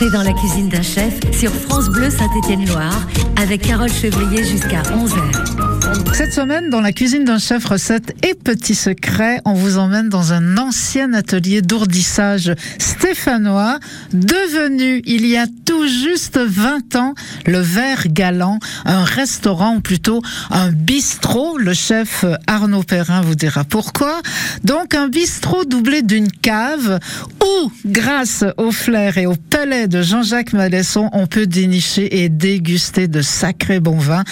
Dans 0.00 0.22
la 0.22 0.32
cuisine 0.32 0.68
d'un 0.68 0.80
chef 0.80 1.18
sur 1.32 1.50
France 1.50 1.88
Bleu 1.90 2.08
Saint-Étienne-Loire 2.08 3.06
avec 3.36 3.62
Carole 3.62 3.90
Chevrier 3.90 4.44
jusqu'à 4.44 4.82
11h. 4.82 5.67
Cette 6.12 6.32
semaine, 6.32 6.68
dans 6.68 6.80
la 6.80 6.92
cuisine 6.92 7.24
d'un 7.24 7.38
chef, 7.38 7.64
recettes 7.64 8.12
et 8.26 8.34
petits 8.34 8.74
secrets, 8.74 9.40
on 9.44 9.52
vous 9.52 9.78
emmène 9.78 10.08
dans 10.08 10.32
un 10.32 10.58
ancien 10.58 11.12
atelier 11.12 11.62
d'ourdissage 11.62 12.52
stéphanois, 12.78 13.78
devenu 14.12 15.00
il 15.06 15.26
y 15.26 15.36
a 15.36 15.46
tout 15.64 15.86
juste 15.86 16.38
20 16.38 16.96
ans 16.96 17.14
le 17.46 17.60
Vert 17.60 18.08
Galant, 18.08 18.58
un 18.84 19.04
restaurant 19.04 19.76
ou 19.76 19.80
plutôt 19.80 20.20
un 20.50 20.72
bistrot. 20.72 21.56
Le 21.56 21.72
chef 21.72 22.24
Arnaud 22.46 22.82
Perrin 22.82 23.20
vous 23.20 23.36
dira 23.36 23.62
pourquoi. 23.64 24.20
Donc 24.64 24.94
un 24.94 25.08
bistrot 25.08 25.64
doublé 25.64 26.02
d'une 26.02 26.30
cave 26.30 26.98
où, 27.40 27.72
grâce 27.86 28.44
au 28.56 28.72
flair 28.72 29.18
et 29.18 29.26
au 29.26 29.36
palais 29.36 29.86
de 29.86 30.02
Jean-Jacques 30.02 30.52
Malesson, 30.52 31.10
on 31.12 31.26
peut 31.26 31.46
dénicher 31.46 32.22
et 32.24 32.28
déguster 32.28 33.06
de 33.06 33.22
sacrés 33.22 33.80
bons 33.80 33.98
vins 33.98 34.24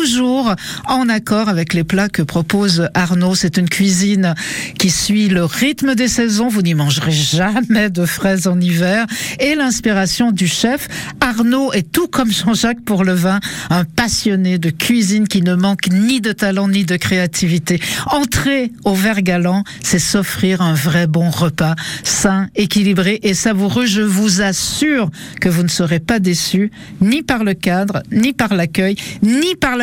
toujours 0.00 0.54
en 0.86 1.08
accord 1.08 1.48
avec 1.48 1.72
les 1.72 1.82
plats 1.82 2.10
que 2.10 2.20
propose 2.20 2.88
Arnaud. 2.92 3.34
C'est 3.34 3.56
une 3.56 3.68
cuisine 3.68 4.34
qui 4.78 4.90
suit 4.90 5.28
le 5.28 5.44
rythme 5.44 5.94
des 5.94 6.08
saisons. 6.08 6.48
Vous 6.48 6.60
n'y 6.60 6.74
mangerez 6.74 7.12
jamais 7.12 7.88
de 7.88 8.04
fraises 8.04 8.46
en 8.46 8.60
hiver. 8.60 9.06
Et 9.40 9.54
l'inspiration 9.54 10.32
du 10.32 10.48
chef. 10.48 10.88
Arnaud 11.22 11.72
est 11.72 11.90
tout 11.90 12.08
comme 12.08 12.30
Jean-Jacques 12.30 12.84
pour 12.84 13.04
le 13.04 13.14
vin, 13.14 13.40
un 13.70 13.84
passionné 13.84 14.58
de 14.58 14.68
cuisine 14.68 15.26
qui 15.28 15.40
ne 15.40 15.54
manque 15.54 15.88
ni 15.90 16.20
de 16.20 16.32
talent 16.32 16.68
ni 16.68 16.84
de 16.84 16.96
créativité. 16.96 17.80
Entrer 18.06 18.72
au 18.84 18.94
verre 18.94 19.22
galant, 19.22 19.64
c'est 19.82 19.98
s'offrir 19.98 20.60
un 20.60 20.74
vrai 20.74 21.06
bon 21.06 21.30
repas, 21.30 21.74
sain, 22.04 22.48
équilibré 22.54 23.18
et 23.22 23.32
savoureux. 23.32 23.86
Je 23.86 24.02
vous 24.02 24.42
assure 24.42 25.10
que 25.40 25.48
vous 25.48 25.62
ne 25.62 25.68
serez 25.68 26.00
pas 26.00 26.18
déçus, 26.18 26.70
ni 27.00 27.22
par 27.22 27.44
le 27.44 27.54
cadre, 27.54 28.02
ni 28.12 28.34
par 28.34 28.52
l'accueil, 28.54 28.96
ni 29.22 29.54
par 29.56 29.76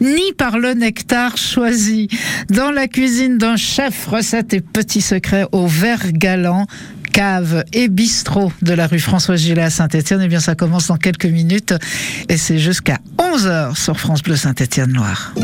ni 0.00 0.32
par 0.36 0.58
le 0.58 0.74
nectar 0.74 1.36
choisi. 1.36 2.08
Dans 2.48 2.70
la 2.70 2.88
cuisine 2.88 3.38
d'un 3.38 3.56
chef, 3.56 4.06
recettes 4.06 4.54
et 4.54 4.60
petits 4.60 5.00
secrets 5.00 5.46
au 5.52 5.66
verre 5.66 6.12
galant 6.12 6.66
cave 7.12 7.64
et 7.72 7.88
bistrot 7.88 8.52
de 8.62 8.72
la 8.72 8.86
rue 8.86 9.00
François 9.00 9.36
Gillet 9.36 9.62
à 9.62 9.70
Saint-Etienne. 9.70 10.20
Eh 10.22 10.28
bien, 10.28 10.40
ça 10.40 10.54
commence 10.54 10.86
dans 10.86 10.96
quelques 10.96 11.26
minutes 11.26 11.74
et 12.28 12.36
c'est 12.36 12.58
jusqu'à 12.58 12.98
11h 13.18 13.76
sur 13.76 13.98
France 13.98 14.22
Bleu 14.22 14.36
Saint-Etienne-Loire. 14.36 15.34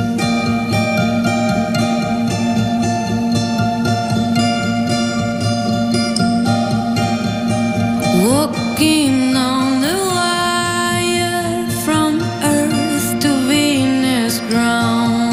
Dans 14.50 15.30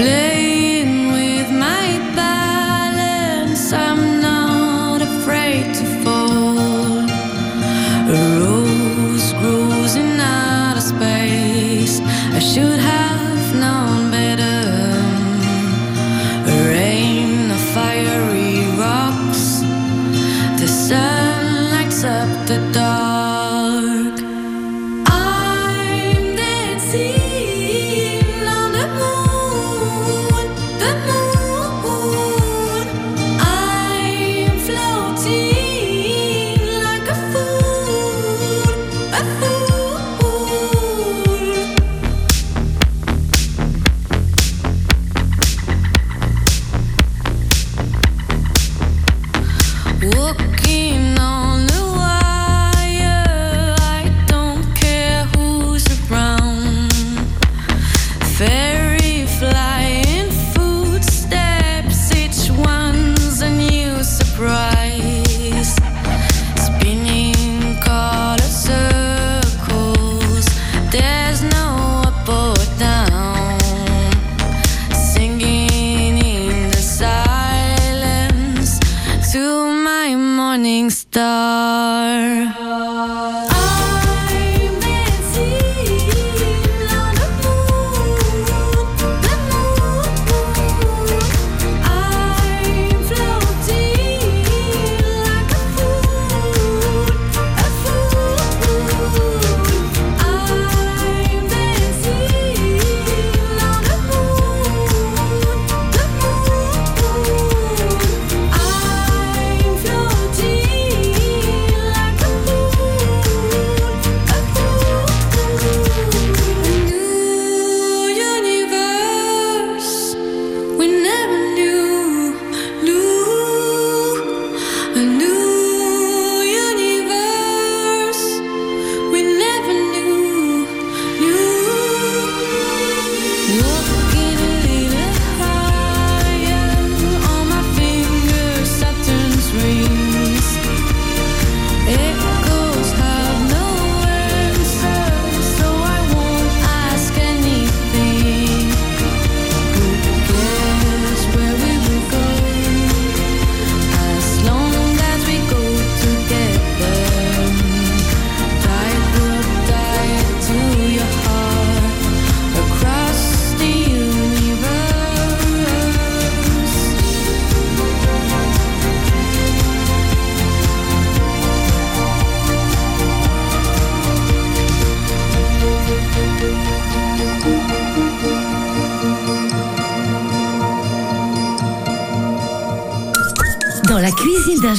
la 0.00 0.37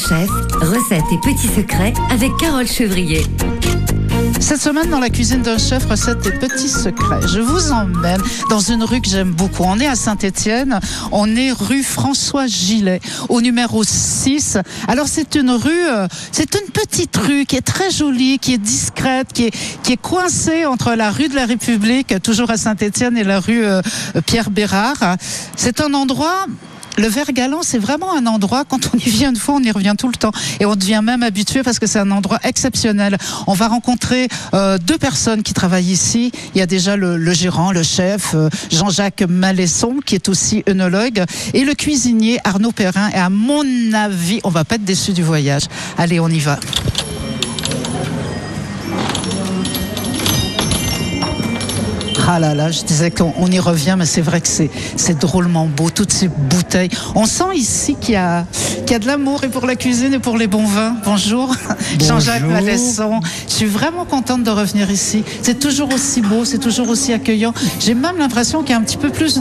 recettes 0.09 1.03
et 1.11 1.17
petits 1.17 1.47
secrets 1.47 1.94
avec 2.09 2.31
Carole 2.38 2.65
Chevrier. 2.65 3.21
Cette 4.39 4.59
semaine, 4.59 4.89
dans 4.89 5.00
la 5.00 5.11
cuisine 5.11 5.44
d'un 5.44 5.59
chef, 5.59 5.85
recette 5.85 6.21
des 6.21 6.31
petits 6.31 6.69
secrets. 6.69 7.27
Je 7.27 7.39
vous 7.39 7.71
emmène 7.71 8.19
dans 8.50 8.59
une 8.59 8.83
rue 8.83 9.01
que 9.01 9.07
j'aime 9.09 9.31
beaucoup. 9.31 9.63
On 9.63 9.79
est 9.79 9.85
à 9.85 9.95
Saint-Étienne. 9.95 10.79
On 11.11 11.35
est 11.35 11.51
rue 11.51 11.83
François 11.83 12.47
Gillet, 12.47 13.01
au 13.27 13.41
numéro 13.41 13.83
6. 13.83 14.57
Alors, 14.88 15.07
c'est 15.07 15.35
une 15.35 15.51
rue, 15.51 15.88
euh, 15.88 16.07
c'est 16.31 16.56
une 16.56 16.71
petite 16.71 17.15
rue 17.15 17.45
qui 17.45 17.57
est 17.57 17.61
très 17.61 17.91
jolie, 17.91 18.39
qui 18.39 18.56
est 18.56 18.57
discrète, 18.57 19.31
qui 19.31 19.45
est, 19.45 19.53
qui 19.83 19.94
est 19.94 20.01
coincée 20.01 20.65
entre 20.65 20.95
la 20.95 21.11
rue 21.11 21.27
de 21.27 21.35
la 21.35 21.45
République, 21.45 22.19
toujours 22.23 22.50
à 22.50 22.57
Saint-Étienne, 22.57 23.15
et 23.15 23.23
la 23.23 23.39
rue 23.39 23.63
euh, 23.63 23.81
Pierre 24.25 24.50
Bérard. 24.50 25.17
C'est 25.56 25.81
un 25.81 25.94
endroit 25.94 26.47
le 27.00 27.07
Vert 27.07 27.31
Galant, 27.31 27.62
c'est 27.63 27.78
vraiment 27.78 28.13
un 28.13 28.25
endroit, 28.25 28.66
quand 28.66 28.90
on 28.94 28.98
y 28.98 29.10
vient 29.10 29.30
une 29.30 29.38
fois, 29.38 29.56
on 29.56 29.63
y 29.63 29.72
revient 29.72 29.96
tout 29.98 30.10
le 30.10 30.16
temps. 30.16 30.31
Et 30.60 30.66
on 30.66 30.75
devient 30.75 31.01
même 31.04 31.24
habitué 31.24 31.63
parce 31.63 31.80
que 31.80 31.88
c'est 31.88 32.00
un 32.00 32.12
endroit 32.12 32.40
exceptionnel. 32.44 33.18
On 33.48 33.54
va 33.54 33.69
rencontrer 33.69 34.28
euh, 34.54 34.78
deux 34.78 34.98
personnes 34.98 35.42
qui 35.42 35.54
travaillent 35.54 35.92
ici. 35.92 36.31
Il 36.54 36.60
y 36.60 36.62
a 36.62 36.66
déjà 36.66 36.98
le, 36.98 37.31
gérant, 37.31 37.72
le 37.72 37.84
chef, 37.84 38.34
euh, 38.34 38.50
Jean-Jacques 38.69 39.24
Malesson, 39.28 40.00
qui 40.06 40.16
est 40.16 40.28
aussi 40.28 40.63
œnologue, 40.68 41.24
et 41.54 41.63
le 41.63 41.74
cuisinier 41.74 42.40
Arnaud 42.44 42.74
Perrin. 42.74 43.10
Et 43.12 43.18
à 43.18 43.30
mon 43.30 43.63
avis, 43.94 44.42
on 44.44 44.50
va 44.50 44.66
pas 44.66 44.75
être 44.75 44.86
déçu 44.86 45.13
du 45.13 45.24
voyage. 45.24 45.63
Allez, 45.98 46.19
on 46.19 46.28
y 46.28 46.40
va. 46.40 46.60
Ah 52.31 52.38
là 52.38 52.54
là, 52.54 52.70
je 52.70 52.84
disais 52.84 53.10
qu'on 53.10 53.48
y 53.48 53.58
revient, 53.58 53.96
mais 53.98 54.06
c'est 54.06 54.22
vrai 54.22 54.40
que 54.40 54.48
c'est 54.48 55.20
drôlement 55.20 55.66
beau, 55.66 55.90
toutes 55.90 56.12
ces 56.12 56.28
bouteilles. 56.28 56.92
On 57.16 57.26
sent 57.26 57.56
ici 57.56 57.96
qu'il 58.00 58.14
y 58.14 58.18
a, 58.18 58.46
qu'il 58.81 58.92
y 58.92 58.94
a 58.94 59.00
de 59.00 59.08
l'amour 59.08 59.44
et 59.44 59.48
pour 59.48 59.66
la 59.66 59.76
cuisine 59.76 60.14
et 60.14 60.20
pour 60.20 60.38
les 60.38 60.46
bons 60.46 60.68
vins. 60.68 60.96
Bonjour, 61.06 61.56
Jean-Jacques 62.00 62.48
Malesson. 62.48 63.20
Je 63.48 63.54
suis 63.56 63.66
vraiment 63.66 64.06
contente 64.06 64.44
de 64.44 64.52
revenir 64.52 64.92
ici. 64.92 65.24
C'est 65.42 65.58
toujours 65.58 65.92
aussi 65.92 66.22
beau, 66.22 66.46
c'est 66.46 66.60
toujours 66.60 66.90
aussi 66.90 67.14
accueillant. 67.14 67.52
J'ai 67.80 67.96
même 67.96 68.20
l'impression 68.20 68.62
qu'il 68.62 68.72
y 68.72 68.74
a 68.74 68.78
un 68.78 68.84
petit 68.84 68.98
peu 68.98 69.10
plus 69.10 69.40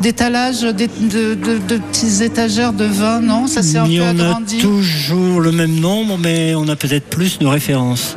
d'étalage, 0.00 0.60
de, 0.60 0.70
de, 0.70 1.34
de, 1.34 1.58
de, 1.58 1.78
petites 1.78 2.20
étagères 2.20 2.72
de 2.72 2.84
vin, 2.84 3.20
non? 3.20 3.48
Ça 3.48 3.64
s'est 3.64 3.78
un 3.78 3.88
peu 3.88 4.00
agrandi. 4.00 4.58
On 4.58 4.58
a 4.58 4.62
toujours 4.62 5.40
le 5.40 5.50
même 5.50 5.74
nombre, 5.74 6.18
mais 6.18 6.54
on 6.54 6.68
a 6.68 6.76
peut-être 6.76 7.06
plus 7.06 7.40
de 7.40 7.46
références. 7.46 8.16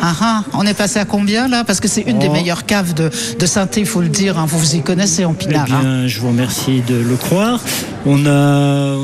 Ah, 0.00 0.14
ah, 0.20 0.44
on 0.54 0.66
est 0.66 0.74
passé 0.74 0.98
à 0.98 1.04
combien 1.04 1.48
là? 1.48 1.64
Parce 1.64 1.80
que 1.80 1.86
c'est 1.86 2.00
une 2.00 2.18
des 2.18 2.28
oh. 2.28 2.32
meilleures 2.32 2.64
caves 2.64 2.94
de, 2.94 3.10
de 3.42 3.46
saint 3.48 3.68
il 3.76 3.86
faut 3.86 4.00
le 4.00 4.08
dire. 4.08 4.38
Hein. 4.38 4.46
vous 4.48 4.56
vous 4.56 4.76
y 4.76 4.82
connaissez 4.82 5.24
en 5.24 5.34
Pinard. 5.34 5.64
Eh 5.66 5.70
bien, 5.70 5.80
hein. 5.80 6.06
je 6.06 6.20
vous 6.20 6.28
remercie 6.28 6.80
de 6.82 6.94
le 6.94 7.16
croire. 7.16 7.60
On 8.06 8.24
a 8.24 8.94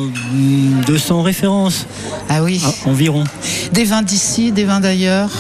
200 0.87 1.23
références. 1.23 1.87
Ah 2.29 2.44
oui. 2.44 2.62
Ah, 2.64 2.70
environ. 2.88 3.25
Des 3.73 3.82
vins 3.82 4.02
d'ici, 4.02 4.52
des 4.52 4.64
vins 4.64 4.81
d'ailleurs 4.81 5.31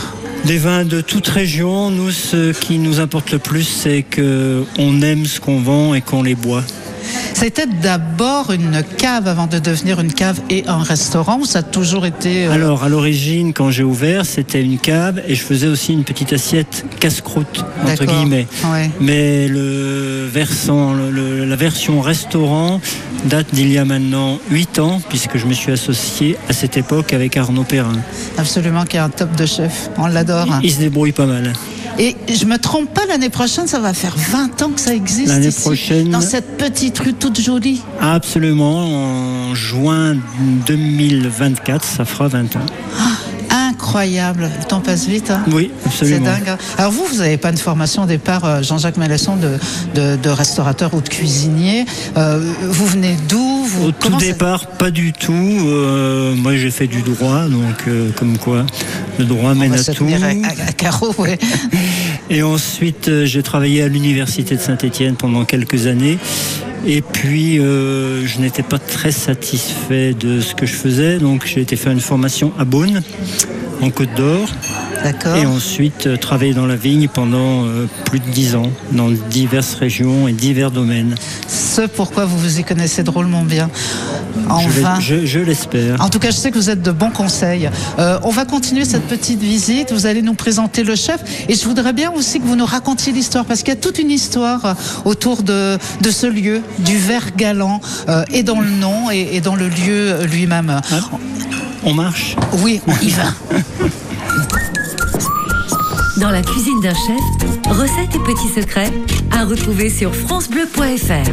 des 0.44 0.58
vins 0.58 0.84
de 0.84 1.00
toute 1.00 1.26
région. 1.26 1.90
Nous, 1.90 2.12
ce 2.12 2.52
qui 2.52 2.78
nous 2.78 3.00
importe 3.00 3.32
le 3.32 3.38
plus, 3.38 3.64
c'est 3.64 4.04
qu'on 4.04 5.02
aime 5.02 5.26
ce 5.26 5.40
qu'on 5.40 5.60
vend 5.60 5.94
et 5.94 6.00
qu'on 6.00 6.22
les 6.22 6.36
boit. 6.36 6.62
C'était 7.40 7.68
d'abord 7.68 8.50
une 8.50 8.82
cave 8.96 9.28
avant 9.28 9.46
de 9.46 9.60
devenir 9.60 10.00
une 10.00 10.12
cave 10.12 10.40
et 10.50 10.64
un 10.66 10.82
restaurant 10.82 11.44
ça 11.44 11.60
a 11.60 11.62
toujours 11.62 12.04
été. 12.04 12.46
Euh, 12.46 12.50
Alors, 12.50 12.82
à 12.82 12.88
l'origine, 12.88 13.52
quand 13.52 13.70
j'ai 13.70 13.84
ouvert, 13.84 14.26
c'était 14.26 14.60
une 14.60 14.76
cave 14.76 15.22
et 15.24 15.36
je 15.36 15.42
faisais 15.42 15.68
aussi 15.68 15.92
une 15.92 16.02
petite 16.02 16.32
assiette 16.32 16.84
casse-croûte, 16.98 17.64
entre 17.86 18.06
guillemets. 18.06 18.48
Mais 19.00 19.46
le 19.46 20.26
versant, 20.26 20.94
la 20.94 21.54
version 21.54 22.00
restaurant 22.00 22.80
date 23.26 23.54
d'il 23.54 23.72
y 23.72 23.78
a 23.78 23.84
maintenant 23.84 24.40
8 24.50 24.80
ans, 24.80 25.00
puisque 25.08 25.38
je 25.38 25.46
me 25.46 25.52
suis 25.52 25.70
associé 25.70 26.36
à 26.48 26.52
cette 26.52 26.76
époque 26.76 27.12
avec 27.12 27.36
Arnaud 27.36 27.62
Perrin. 27.62 28.00
Absolument, 28.36 28.84
qui 28.84 28.96
est 28.96 29.00
un 29.00 29.10
top 29.10 29.36
de 29.36 29.46
chef. 29.46 29.90
On 29.96 30.08
l'adore. 30.08 30.48
il 30.64 30.72
se 30.72 30.80
débrouille 30.80 31.12
pas 31.12 31.26
mal. 31.26 31.52
Et 31.98 32.16
je 32.32 32.44
me 32.44 32.58
trompe 32.58 32.94
pas, 32.94 33.06
l'année 33.06 33.28
prochaine, 33.28 33.66
ça 33.66 33.80
va 33.80 33.92
faire 33.92 34.14
20 34.16 34.62
ans 34.62 34.70
que 34.70 34.80
ça 34.80 34.94
existe. 34.94 35.28
L'année 35.28 35.50
prochaine. 35.50 36.10
Dans 36.10 36.20
cette 36.20 36.56
petite 36.56 36.96
rue 37.00 37.12
toute 37.12 37.40
jolie. 37.40 37.82
Absolument. 38.00 39.48
En 39.48 39.54
juin 39.56 40.16
2024, 40.66 41.84
ça 41.84 42.04
fera 42.04 42.28
20 42.28 42.54
ans. 42.56 42.66
Ah, 42.98 43.10
incroyable. 43.88 44.50
Le 44.58 44.64
temps 44.64 44.80
passe 44.80 45.06
vite. 45.06 45.30
Hein 45.30 45.42
oui, 45.50 45.70
absolument. 45.86 46.26
C'est 46.26 46.44
dingue. 46.44 46.48
Hein. 46.48 46.58
Alors 46.76 46.92
vous, 46.92 47.04
vous 47.06 47.16
n'avez 47.16 47.38
pas 47.38 47.50
une 47.50 47.56
formation 47.56 48.02
au 48.02 48.06
départ, 48.06 48.44
euh, 48.44 48.62
Jean-Jacques 48.62 48.98
Malesson, 48.98 49.36
de, 49.36 50.16
de, 50.16 50.28
restaurateur 50.28 50.92
ou 50.92 51.00
de 51.00 51.08
cuisinier. 51.08 51.86
Euh, 52.16 52.38
vous 52.62 52.86
venez 52.86 53.16
d'où 53.28 53.66
Au 53.82 53.90
tout 53.92 54.14
départ, 54.16 54.66
pas 54.66 54.90
du 54.90 55.12
tout. 55.12 55.32
Euh, 55.32 56.34
moi, 56.34 56.56
j'ai 56.56 56.70
fait 56.70 56.86
du 56.86 57.00
droit, 57.00 57.48
donc 57.48 57.84
comme 58.16 58.36
quoi, 58.36 58.66
le 59.18 59.24
droit 59.24 59.54
mène 59.54 59.72
à 59.72 59.82
tout. 59.82 60.06
À, 60.06 60.68
à, 60.68 60.72
carreau, 60.72 61.14
ouais. 61.18 61.38
Et 62.30 62.42
ensuite, 62.42 63.24
j'ai 63.24 63.42
travaillé 63.42 63.82
à 63.82 63.88
l'université 63.88 64.54
de 64.54 64.60
Saint-Étienne 64.60 65.14
pendant 65.14 65.46
quelques 65.46 65.86
années. 65.86 66.18
Et 66.86 67.00
puis, 67.00 67.56
je 67.56 68.38
n'étais 68.38 68.62
pas 68.62 68.78
très 68.78 69.12
satisfait 69.12 70.12
de 70.12 70.40
ce 70.42 70.54
que 70.54 70.66
je 70.66 70.74
faisais, 70.74 71.18
donc 71.18 71.46
j'ai 71.46 71.62
été 71.62 71.76
faire 71.76 71.92
une 71.92 72.00
formation 72.00 72.52
à 72.58 72.64
Beaune, 72.64 73.02
en 73.82 73.90
Côte 73.90 74.14
d'Or. 74.16 74.48
Et 75.36 75.46
ensuite 75.46 76.06
euh, 76.06 76.16
travailler 76.16 76.54
dans 76.54 76.66
la 76.66 76.74
vigne 76.74 77.08
pendant 77.08 77.64
euh, 77.64 77.86
plus 78.04 78.18
de 78.18 78.28
dix 78.30 78.56
ans, 78.56 78.70
dans 78.92 79.08
diverses 79.08 79.74
régions 79.74 80.26
et 80.26 80.32
divers 80.32 80.70
domaines. 80.70 81.14
Ce 81.46 81.82
pourquoi 81.82 82.24
vous 82.24 82.36
vous 82.36 82.58
y 82.58 82.64
connaissez 82.64 83.04
drôlement 83.04 83.44
bien. 83.44 83.70
En 84.48 84.60
je, 85.00 85.24
je, 85.24 85.38
l'espère. 85.38 86.00
En 86.00 86.08
tout 86.08 86.18
cas, 86.18 86.30
je 86.30 86.36
sais 86.36 86.50
que 86.50 86.56
vous 86.56 86.70
êtes 86.70 86.82
de 86.82 86.90
bons 86.90 87.10
conseils. 87.10 87.70
Euh, 87.98 88.18
on 88.24 88.30
va 88.30 88.44
continuer 88.44 88.84
cette 88.84 89.06
petite 89.06 89.40
visite. 89.40 89.92
Vous 89.92 90.06
allez 90.06 90.22
nous 90.22 90.34
présenter 90.34 90.82
le 90.82 90.96
chef. 90.96 91.20
Et 91.48 91.54
je 91.54 91.64
voudrais 91.64 91.92
bien 91.92 92.10
aussi 92.12 92.40
que 92.40 92.46
vous 92.46 92.56
nous 92.56 92.66
racontiez 92.66 93.12
l'histoire, 93.12 93.44
parce 93.44 93.60
qu'il 93.60 93.74
y 93.74 93.76
a 93.76 93.80
toute 93.80 93.98
une 93.98 94.10
histoire 94.10 94.76
autour 95.04 95.42
de, 95.42 95.78
de 96.00 96.10
ce 96.10 96.26
lieu, 96.26 96.62
du 96.80 96.96
verre 96.98 97.36
galant, 97.36 97.80
et 98.32 98.42
dans 98.42 98.60
le 98.60 98.70
nom, 98.70 99.10
et, 99.10 99.28
et 99.32 99.40
dans 99.40 99.56
le 99.56 99.68
lieu 99.68 100.24
lui-même. 100.24 100.80
On 101.90 101.94
marche? 101.94 102.36
Oui, 102.58 102.82
on 102.86 102.94
y 103.00 103.08
va. 103.08 103.32
Dans 106.18 106.30
la 106.30 106.42
cuisine 106.42 106.78
d'un 106.82 106.92
chef, 106.92 107.18
recettes 107.70 108.14
et 108.14 108.18
petits 108.18 108.50
secrets 108.54 108.92
à 109.30 109.46
retrouver 109.46 109.88
sur 109.88 110.14
francebleu.fr. 110.14 111.24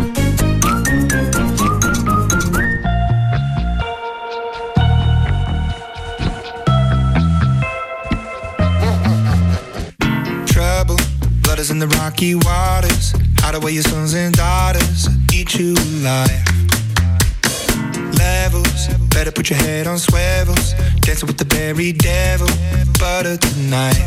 Trouble, 10.46 10.96
blood 11.42 11.60
is 11.60 11.70
in 11.70 11.80
the 11.80 11.94
rocky 12.00 12.36
waters. 12.36 13.12
Hide 13.42 13.56
away 13.56 13.74
your 13.74 13.84
sons 13.84 14.16
and 14.16 14.32
daughters. 14.32 15.10
Eat 15.34 15.54
you 15.56 15.74
alive. 16.00 16.32
Levels, 18.18 18.88
better 19.16 19.32
put 19.32 19.50
your 19.50 19.60
head 19.60 19.88
on 19.88 19.98
swivels. 19.98 20.74
Dancing 21.00 21.28
with 21.28 21.38
the 21.38 21.46
very 21.56 21.94
devil. 21.94 22.50
Butter 23.00 23.38
tonight. 23.38 23.98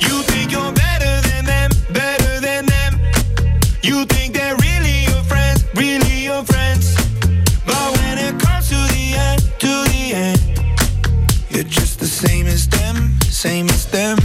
You 0.00 0.22
think 0.30 0.50
you're 0.50 0.72
better 0.72 1.14
than 1.28 1.44
them, 1.44 1.70
better 1.92 2.40
than 2.40 2.64
them. 2.64 2.92
You 3.82 4.06
think 4.06 4.32
they're 4.32 4.56
really 4.56 5.04
your 5.10 5.22
friends, 5.24 5.62
really 5.74 6.24
your 6.24 6.42
friends. 6.42 6.96
But 7.66 7.86
when 7.98 8.16
it 8.16 8.40
comes 8.40 8.68
to 8.70 8.80
the 8.96 9.04
end, 9.28 9.40
to 9.64 9.72
the 9.92 10.04
end, 10.26 10.40
you're 11.50 11.70
just 11.80 12.00
the 12.00 12.06
same 12.06 12.46
as 12.46 12.66
them, 12.66 13.20
same 13.20 13.66
as 13.66 13.84
them. 13.86 14.17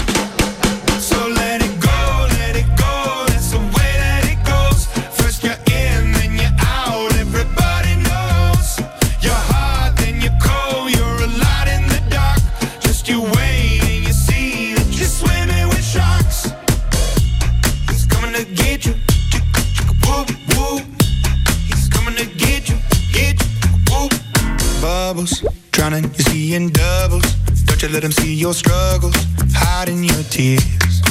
Your 28.44 28.54
struggles, 28.54 29.16
hiding 29.56 30.04
your 30.04 30.22
tears. 30.24 31.02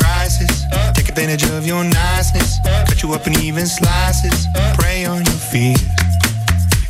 Crisis, 0.00 0.64
take 0.92 1.08
advantage 1.08 1.44
of 1.50 1.64
your 1.64 1.84
niceness. 1.84 2.58
Cut 2.88 3.00
you 3.00 3.12
up 3.12 3.28
in 3.28 3.38
even 3.38 3.64
slices, 3.64 4.48
prey 4.76 5.04
on 5.04 5.18
your 5.24 5.40
fears. 5.52 5.80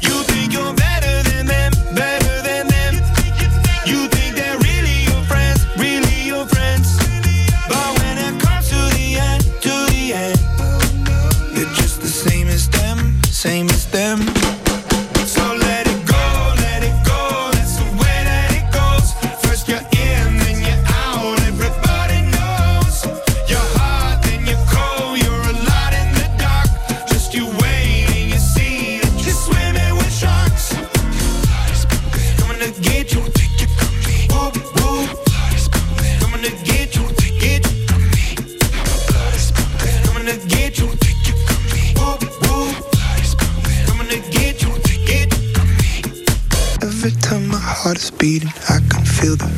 You 0.00 0.22
think 0.32 0.54
you're 0.54 0.72
better 0.72 1.22
than 1.28 1.44
them, 1.44 1.72
better 1.94 2.40
than 2.48 2.66
them. 2.66 2.94
You 3.84 4.08
think 4.08 4.36
they're 4.36 4.58
really 4.60 5.04
your 5.04 5.22
friends, 5.24 5.60
really 5.76 6.22
your 6.24 6.46
friends. 6.46 6.96
But 7.68 7.88
when 8.00 8.16
it 8.16 8.40
comes 8.40 8.70
to 8.70 8.80
the 8.96 9.16
end, 9.20 9.42
to 9.66 9.74
the 9.92 10.04
end, 10.24 10.38
you're 11.54 11.74
just 11.74 12.00
the 12.00 12.08
same 12.08 12.48
as 12.48 12.70
them, 12.70 13.22
same 13.24 13.68
as 13.68 13.84
them. 13.84 14.53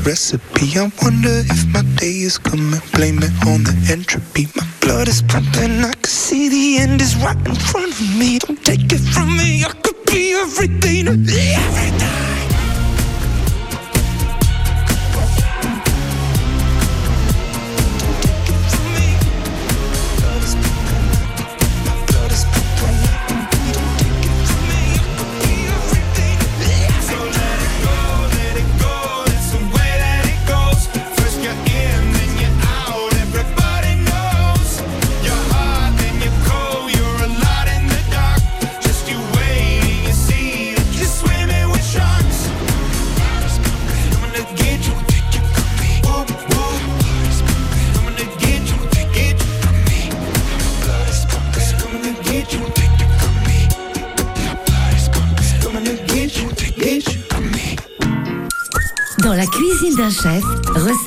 Recipe. 0.06 0.78
I 0.78 0.90
wonder 1.02 1.42
if 1.50 1.66
my 1.74 1.82
day 1.98 2.22
is 2.22 2.38
coming. 2.38 2.80
Blame 2.94 3.18
it 3.18 3.34
on 3.46 3.64
the 3.64 3.74
entropy. 3.90 4.46
My 4.54 4.66
blood 4.80 5.08
is 5.08 5.20
pumping. 5.22 5.82
I 5.82 5.92
can 5.94 6.04
see 6.04 6.48
the 6.48 6.78
end 6.78 7.02
is 7.02 7.16
right 7.16 7.36
in 7.44 7.54
front 7.56 7.92
of 7.92 8.16
me. 8.16 8.38
Don't 8.38 8.64
take 8.64 8.85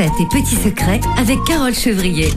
recettes 0.09 0.21
et 0.21 0.25
petits 0.41 0.55
secrets 0.55 1.01
avec 1.17 1.37
Carole 1.45 1.73
Chevrier. 1.73 2.29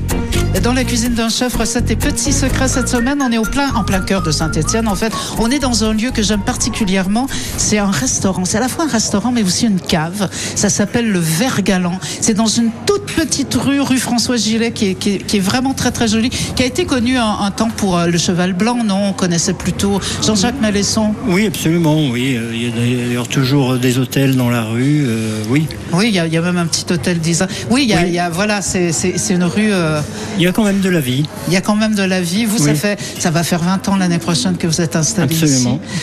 Dans 0.63 0.75
la 0.75 0.85
cuisine 0.85 1.15
d'un 1.15 1.29
chef, 1.31 1.57
recettes 1.57 1.91
et 1.91 1.97
petits 1.97 2.33
secrets 2.33 2.69
cette 2.69 2.89
semaine, 2.89 3.19
on 3.23 3.33
est 3.33 3.39
au 3.39 3.43
plein, 3.45 3.73
en 3.75 3.85
plein 3.85 4.01
cœur 4.01 4.23
de 4.23 4.31
Saint-Etienne. 4.31 4.87
En 4.87 4.95
fait, 4.95 5.13
on 5.39 5.51
est 5.51 5.59
dans 5.59 5.83
un 5.85 5.93
lieu 5.95 6.11
que 6.11 6.23
j'aime 6.23 6.43
particulièrement. 6.43 7.27
C'est 7.57 7.79
un 7.79 7.91
restaurant. 7.91 8.45
C'est 8.45 8.59
à 8.59 8.61
la 8.61 8.69
fois 8.69 8.85
un 8.85 8.89
restaurant, 8.89 9.33
mais 9.33 9.43
aussi 9.43 9.67
une 9.67 9.81
cave. 9.81 10.29
Ça 10.55 10.69
s'appelle 10.69 11.11
le 11.11 11.19
Vergalant. 11.19 11.99
C'est 12.21 12.35
dans 12.35 12.47
une 12.47 12.71
toute 12.87 13.07
petite 13.13 13.55
rue, 13.55 13.81
rue 13.81 13.99
François 13.99 14.37
Gillet, 14.37 14.73
qui 14.73 14.89
est, 14.89 14.95
qui 14.95 15.11
est- 15.15 15.19
qui 15.27 15.39
est 15.39 15.41
vraiment 15.41 15.73
très 15.75 15.91
très 15.91 16.07
jolie, 16.09 16.29
qui 16.31 16.63
a 16.63 16.67
été 16.67 16.85
connue 16.85 17.17
un, 17.17 17.39
un 17.41 17.51
temps 17.51 17.71
pour 17.77 17.97
euh, 17.99 18.07
le 18.07 18.19
Cheval 18.19 18.53
Blanc. 18.53 18.85
Non, 18.85 19.09
on 19.09 19.13
connaissait 19.15 19.55
plutôt 19.55 20.01
Jean-Jacques 20.25 20.61
Malesson. 20.61 21.15
Oui, 21.29 21.47
absolument, 21.47 22.09
oui. 22.11 22.37
Euh, 22.37 22.51
Il 22.55 22.63
y 22.63 22.67
a 22.67 23.07
d'ailleurs 23.07 23.29
toujours 23.29 23.79
des 23.79 23.99
hôtels 23.99 24.37
dans 24.37 24.51
la 24.51 24.63
rue, 24.65 25.05
euh, 25.07 25.43
oui. 25.49 25.67
Oui, 25.95 26.09
il 26.09 26.15
y, 26.15 26.19
a- 26.19 26.27
il 26.27 26.33
y 26.33 26.37
a 26.37 26.43
même 26.43 26.59
un 26.59 26.67
petit 26.67 26.85
hôtel 26.93 27.19
design. 27.19 27.49
Oui, 27.71 27.83
il 27.85 27.91
y 27.91 27.95
a, 27.95 27.99
Oui. 27.99 28.05
il 28.09 28.15
y 28.15 28.19
a- 28.19 28.29
voilà, 28.31 28.63
c'est 28.63 28.93
c'est- 28.93 29.19
c'est 29.19 29.35
une 29.35 29.45
rue. 29.45 29.73
euh, 29.73 30.01
Il 30.37 30.43
y 30.43 30.47
a 30.47 30.53
quand 30.53 30.65
même 30.65 30.81
de 30.81 30.89
la 30.89 31.01
vie. 31.01 31.25
Il 31.49 31.53
y 31.55 31.57
a 31.57 31.61
quand 31.61 31.77
même 31.77 31.95
de 31.95 32.03
la 32.03 32.21
vie. 32.21 32.45
Vous, 32.45 32.59
ça, 32.59 32.75
fait, 32.75 32.99
ça 33.19 33.31
va 33.31 33.43
faire 33.43 33.61
20 33.63 33.89
ans 33.89 33.97
l'année 33.97 34.19
prochaine 34.19 34.57
que 34.57 34.67
vous 34.67 34.81
êtes 34.81 34.97
installé 34.97 35.33
Absolument. 35.35 35.81
ici. 35.85 35.99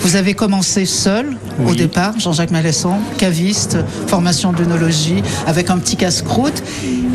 Vous 0.00 0.14
avez 0.16 0.34
commencé 0.34 0.84
seul 0.84 1.26
au 1.66 1.74
départ, 1.74 2.12
Jean-Jacques 2.20 2.50
Malesson, 2.50 2.96
caviste, 3.16 3.78
formation 4.06 4.52
d'œnologie, 4.52 5.22
avec 5.46 5.70
un 5.70 5.78
petit 5.78 5.96
casse-croûte. 5.96 6.62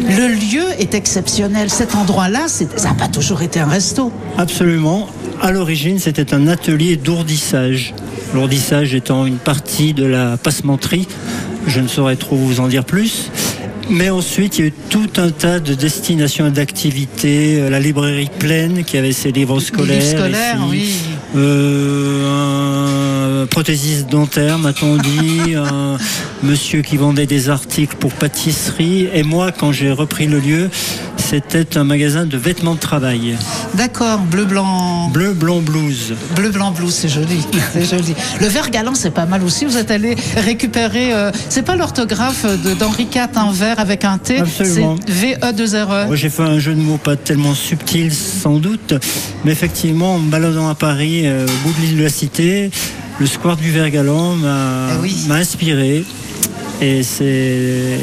Le 0.10 0.28
lieu 0.28 0.64
est 0.80 0.96
exceptionnel. 0.96 1.70
Cet 1.70 1.96
endroit-là, 1.96 2.46
c'est- 2.48 2.80
ça 2.80 2.90
n'a 2.90 2.96
pas 2.96 3.08
toujours 3.08 3.44
été 3.44 3.60
un 3.60 3.68
resto. 3.68 4.12
Absolument. 4.38 5.08
À 5.42 5.52
l'origine, 5.52 6.00
c'était 6.00 6.34
un 6.34 6.48
atelier 6.48 6.98
d'ourdissage. 6.98 7.94
L'ourdissage 8.34 8.96
étant 8.96 9.26
une 9.28 9.38
partie 9.38 9.94
de 9.94 10.06
la 10.06 10.38
passementerie. 10.38 11.08
Je 11.68 11.80
ne 11.82 11.88
saurais 11.88 12.16
trop 12.16 12.36
vous 12.36 12.60
en 12.60 12.68
dire 12.68 12.84
plus. 12.84 13.30
Mais 13.91 14.10
ensuite, 14.10 14.57
il 14.57 14.62
y 14.62 14.63
a 14.63 14.67
eu 14.67 14.74
tout 14.89 15.10
un 15.17 15.31
tas 15.31 15.60
de 15.60 15.74
destinations 15.74 16.48
et 16.48 16.51
d'activités. 16.51 17.60
Euh, 17.60 17.69
La 17.69 17.79
librairie 17.79 18.29
pleine 18.39 18.86
qui 18.86 18.98
avait 18.98 19.12
ses 19.12 19.33
livres 19.33 19.60
scolaires. 19.60 20.01
Ici. 20.01 20.55
oui. 20.69 20.95
Euh, 21.36 22.81
un 22.81 22.81
prothésiste 23.45 24.10
dentaire, 24.10 24.57
m'a-t-on 24.60 24.98
dit, 24.98 25.55
un 25.55 25.98
monsieur 26.43 26.81
qui 26.81 26.98
vendait 26.98 27.25
des 27.27 27.50
articles 27.50 27.95
pour 27.98 28.12
pâtisserie. 28.13 29.07
Et 29.13 29.24
moi, 29.24 29.51
quand 29.51 29.71
j'ai 29.71 29.91
repris 29.91 30.27
le 30.27 30.39
lieu, 30.39 30.69
c'était 31.17 31.77
un 31.77 31.83
magasin 31.83 32.25
de 32.25 32.38
vêtements 32.38 32.75
de 32.75 32.79
travail. 32.79 33.38
D'accord, 33.75 34.19
bleu, 34.19 34.45
blanc. 34.45 35.10
Bleu, 35.10 35.33
blanc, 35.33 35.62
blues. 35.62 36.13
Bleu, 36.36 36.50
blanc, 36.50 36.71
bleu, 36.71 36.89
c'est 36.89 37.07
joli. 37.10 37.45
C'est 37.74 37.86
joli. 37.89 38.13
Le 38.41 38.48
vert 38.48 38.69
galant, 38.69 38.95
c'est 38.95 39.12
pas 39.12 39.25
mal 39.25 39.43
aussi. 39.43 39.65
Vous 39.65 39.77
êtes 39.77 39.91
allé 39.91 40.15
récupérer. 40.36 41.13
euh, 41.13 41.31
c'est 41.50 41.62
pas 41.63 41.75
l'orthographe 41.75 42.45
d'Henri 42.79 43.07
IV, 43.13 43.27
un 43.36 43.51
vert 43.53 43.79
avec 43.79 44.03
un 44.03 44.17
T. 44.17 44.39
Absolument. 44.39 44.98
C'est 45.07 45.13
V-E-2-R-E. 45.13 46.07
Moi, 46.07 46.15
J'ai 46.15 46.29
fait 46.29 46.43
un 46.43 46.60
jeu 46.60 46.74
de 46.74 46.81
mots 46.81 46.98
pas 46.98 47.15
tellement 47.15 47.53
subtil 47.55 48.12
sans 48.13 48.57
doute, 48.57 48.93
mais 49.45 49.51
effectivement, 49.51 50.15
en 50.15 50.19
me 50.19 50.29
baladant 50.29 50.67
à 50.67 50.75
Paris, 50.75 51.21
euh, 51.25 51.45
au 51.45 51.67
bout 51.67 51.74
de 51.79 51.86
l'île 51.86 51.98
de 51.98 52.03
la 52.03 52.10
Cité, 52.10 52.71
le 53.22 53.28
square 53.28 53.56
du 53.56 53.70
Vergalan 53.72 54.36
m'a 54.36 54.88
Eh 54.96 55.01
oui. 55.01 55.16
m'a 55.28 55.36
inspiré. 55.36 56.04
Et 56.82 57.04
c'est 57.04 58.00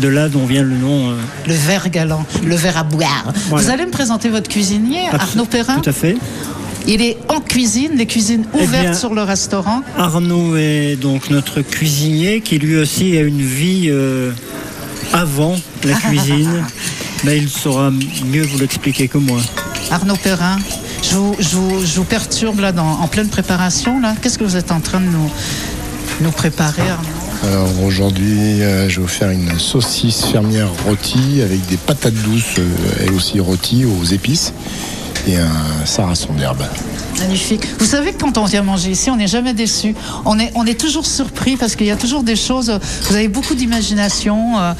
de 0.00 0.08
là 0.08 0.30
dont 0.30 0.46
vient 0.46 0.62
le 0.62 0.74
nom. 0.76 1.10
euh, 1.10 1.14
Le 1.46 1.52
verre 1.52 1.90
galant, 1.90 2.24
le 2.42 2.56
verre 2.56 2.78
à 2.78 2.82
boire. 2.82 3.30
Voilà. 3.50 3.62
Vous 3.66 3.70
allez 3.70 3.84
me 3.84 3.90
présenter 3.90 4.30
votre 4.30 4.48
cuisinier, 4.48 5.00
Arnaud 5.12 5.44
Perrin. 5.44 5.78
Tout 5.80 5.90
à 5.90 5.92
fait. 5.92 6.16
Il 6.88 7.02
est 7.02 7.18
en 7.28 7.40
cuisine, 7.40 7.90
les 7.94 8.06
cuisines 8.06 8.44
Eh 8.58 8.62
ouvertes 8.64 8.82
bien- 8.84 8.94
sur 8.94 9.12
le 9.14 9.22
restaurant. 9.22 9.82
Arnaud 9.98 10.56
est 10.56 10.96
donc 10.96 11.28
notre 11.28 11.60
cuisinier 11.60 12.40
qui 12.40 12.58
lui 12.58 12.76
aussi 12.78 13.14
a 13.18 13.20
une 13.20 13.42
vie 13.42 13.88
euh, 13.90 14.30
avant 15.12 15.54
la 15.84 15.94
cuisine. 15.96 16.64
Mais 17.24 17.36
il 17.36 17.50
saura 17.50 17.90
mieux 18.32 18.42
vous 18.44 18.58
l'expliquer 18.58 19.06
que 19.08 19.18
moi. 19.18 19.38
Arnaud 19.90 20.16
Perrin, 20.16 20.56
je 21.02 21.16
vous, 21.16 21.34
je 21.38 21.56
vous- 21.56 21.84
je 21.84 21.96
vous 21.96 22.04
perturbe 22.04 22.60
là 22.60 22.72
dans- 22.72 23.00
en 23.00 23.08
pleine 23.08 23.28
préparation. 23.28 24.00
là. 24.00 24.14
Qu'est-ce 24.20 24.38
que 24.38 24.44
vous 24.44 24.56
êtes 24.56 24.70
en 24.72 24.80
train 24.80 25.00
de 25.00 25.06
nous, 25.06 25.30
nous 26.20 26.30
préparer, 26.30 26.82
Alors 27.44 27.68
aujourd'hui, 27.84 28.62
euh, 28.62 28.88
je 28.88 28.96
vais 28.96 29.02
vous 29.02 29.08
faire 29.08 29.30
une 29.30 29.58
saucisse 29.58 30.24
fermière 30.26 30.68
rôtie 30.86 31.42
avec 31.42 31.66
des 31.66 31.76
patates 31.76 32.14
douces, 32.14 32.58
euh, 32.58 32.64
elles 33.00 33.12
aussi 33.14 33.40
rôties 33.40 33.84
aux 33.84 34.04
épices, 34.04 34.52
et 35.26 35.36
un 35.38 35.84
sarrason 35.84 36.32
d'herbe. 36.34 36.62
Magnifique. 37.18 37.66
Vous 37.80 37.84
savez 37.84 38.12
que 38.12 38.20
quand 38.22 38.38
on 38.38 38.44
vient 38.44 38.62
manger 38.62 38.90
ici, 38.92 39.10
on 39.10 39.16
n'est 39.16 39.26
jamais 39.26 39.54
déçu. 39.54 39.94
On 40.24 40.38
est, 40.38 40.50
on 40.54 40.64
est 40.66 40.78
toujours 40.80 41.04
surpris 41.06 41.56
parce 41.56 41.74
qu'il 41.76 41.86
y 41.86 41.90
a 41.90 41.96
toujours 41.96 42.22
des 42.22 42.36
choses. 42.36 42.72
Vous 43.08 43.14
avez 43.14 43.28
beaucoup 43.28 43.54
d'imagination 43.54 44.58
euh, 44.60 44.72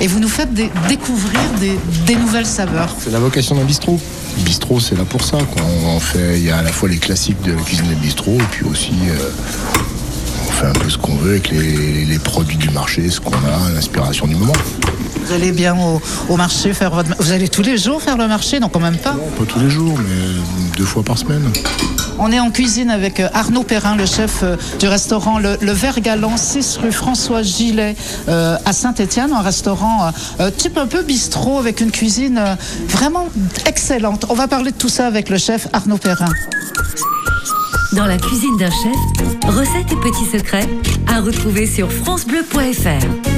et 0.00 0.06
vous 0.06 0.18
nous 0.18 0.28
faites 0.28 0.52
des- 0.52 0.70
découvrir 0.88 1.40
des, 1.60 1.78
des 2.06 2.16
nouvelles 2.16 2.46
saveurs. 2.46 2.94
C'est 3.02 3.12
la 3.12 3.18
vocation 3.20 3.54
d'un 3.54 3.64
bistrot. 3.64 4.00
Bistrot, 4.44 4.80
c'est 4.80 4.96
là 4.96 5.04
pour 5.04 5.24
ça. 5.24 5.38
Fait, 6.00 6.38
il 6.38 6.44
y 6.44 6.50
a 6.50 6.58
à 6.58 6.62
la 6.62 6.72
fois 6.72 6.88
les 6.88 6.98
classiques 6.98 7.40
de 7.42 7.52
la 7.52 7.62
cuisine 7.62 7.88
de 7.88 7.94
bistrot, 7.94 8.34
et 8.34 8.46
puis 8.50 8.66
aussi, 8.66 8.92
euh, 9.08 9.30
fait 10.56 10.66
un 10.66 10.72
peu 10.72 10.88
ce 10.88 10.96
qu'on 10.96 11.14
veut 11.16 11.32
avec 11.32 11.50
les, 11.50 12.06
les 12.06 12.18
produits 12.18 12.56
du 12.56 12.70
marché, 12.70 13.10
ce 13.10 13.20
qu'on 13.20 13.30
a, 13.34 13.70
l'inspiration 13.74 14.26
du 14.26 14.36
moment. 14.36 14.54
Vous 15.26 15.32
allez 15.32 15.52
bien 15.52 15.76
au, 15.76 16.00
au 16.30 16.36
marché 16.36 16.72
faire 16.72 16.92
votre. 16.92 17.10
Vous 17.18 17.32
allez 17.32 17.48
tous 17.48 17.60
les 17.60 17.76
jours 17.76 18.00
faire 18.00 18.16
le 18.16 18.26
marché, 18.26 18.58
donc 18.58 18.72
quand 18.72 18.80
même 18.80 18.96
pas. 18.96 19.12
Pas 19.12 19.44
tous 19.46 19.58
les 19.60 19.68
jours, 19.68 19.98
mais 19.98 20.76
deux 20.78 20.84
fois 20.86 21.02
par 21.02 21.18
semaine. 21.18 21.52
On 22.18 22.32
est 22.32 22.40
en 22.40 22.50
cuisine 22.50 22.88
avec 22.88 23.20
euh, 23.20 23.28
Arnaud 23.34 23.64
Perrin, 23.64 23.96
le 23.96 24.06
chef 24.06 24.40
euh, 24.42 24.56
du 24.80 24.88
restaurant 24.88 25.38
Le, 25.38 25.58
le 25.60 25.72
Vert 25.72 26.00
Galant, 26.00 26.38
6 26.38 26.78
rue 26.78 26.92
François 26.92 27.42
Gillet 27.42 27.94
euh, 28.28 28.56
à 28.64 28.72
Saint-Étienne, 28.72 29.32
un 29.34 29.42
restaurant 29.42 30.10
euh, 30.40 30.50
type 30.50 30.78
un 30.78 30.86
peu 30.86 31.02
bistrot 31.02 31.58
avec 31.58 31.82
une 31.82 31.90
cuisine 31.90 32.38
euh, 32.38 32.54
vraiment 32.88 33.28
excellente. 33.66 34.24
On 34.30 34.34
va 34.34 34.48
parler 34.48 34.70
de 34.70 34.76
tout 34.78 34.88
ça 34.88 35.06
avec 35.06 35.28
le 35.28 35.36
chef 35.36 35.68
Arnaud 35.74 35.98
Perrin. 35.98 36.32
Dans 37.96 38.06
la 38.06 38.18
cuisine 38.18 38.58
d'un 38.58 38.70
chef, 38.70 38.96
recettes 39.48 39.90
et 39.90 39.96
petits 39.96 40.26
secrets 40.26 40.68
à 41.06 41.22
retrouver 41.22 41.66
sur 41.66 41.90
francebleu.fr. 41.90 43.35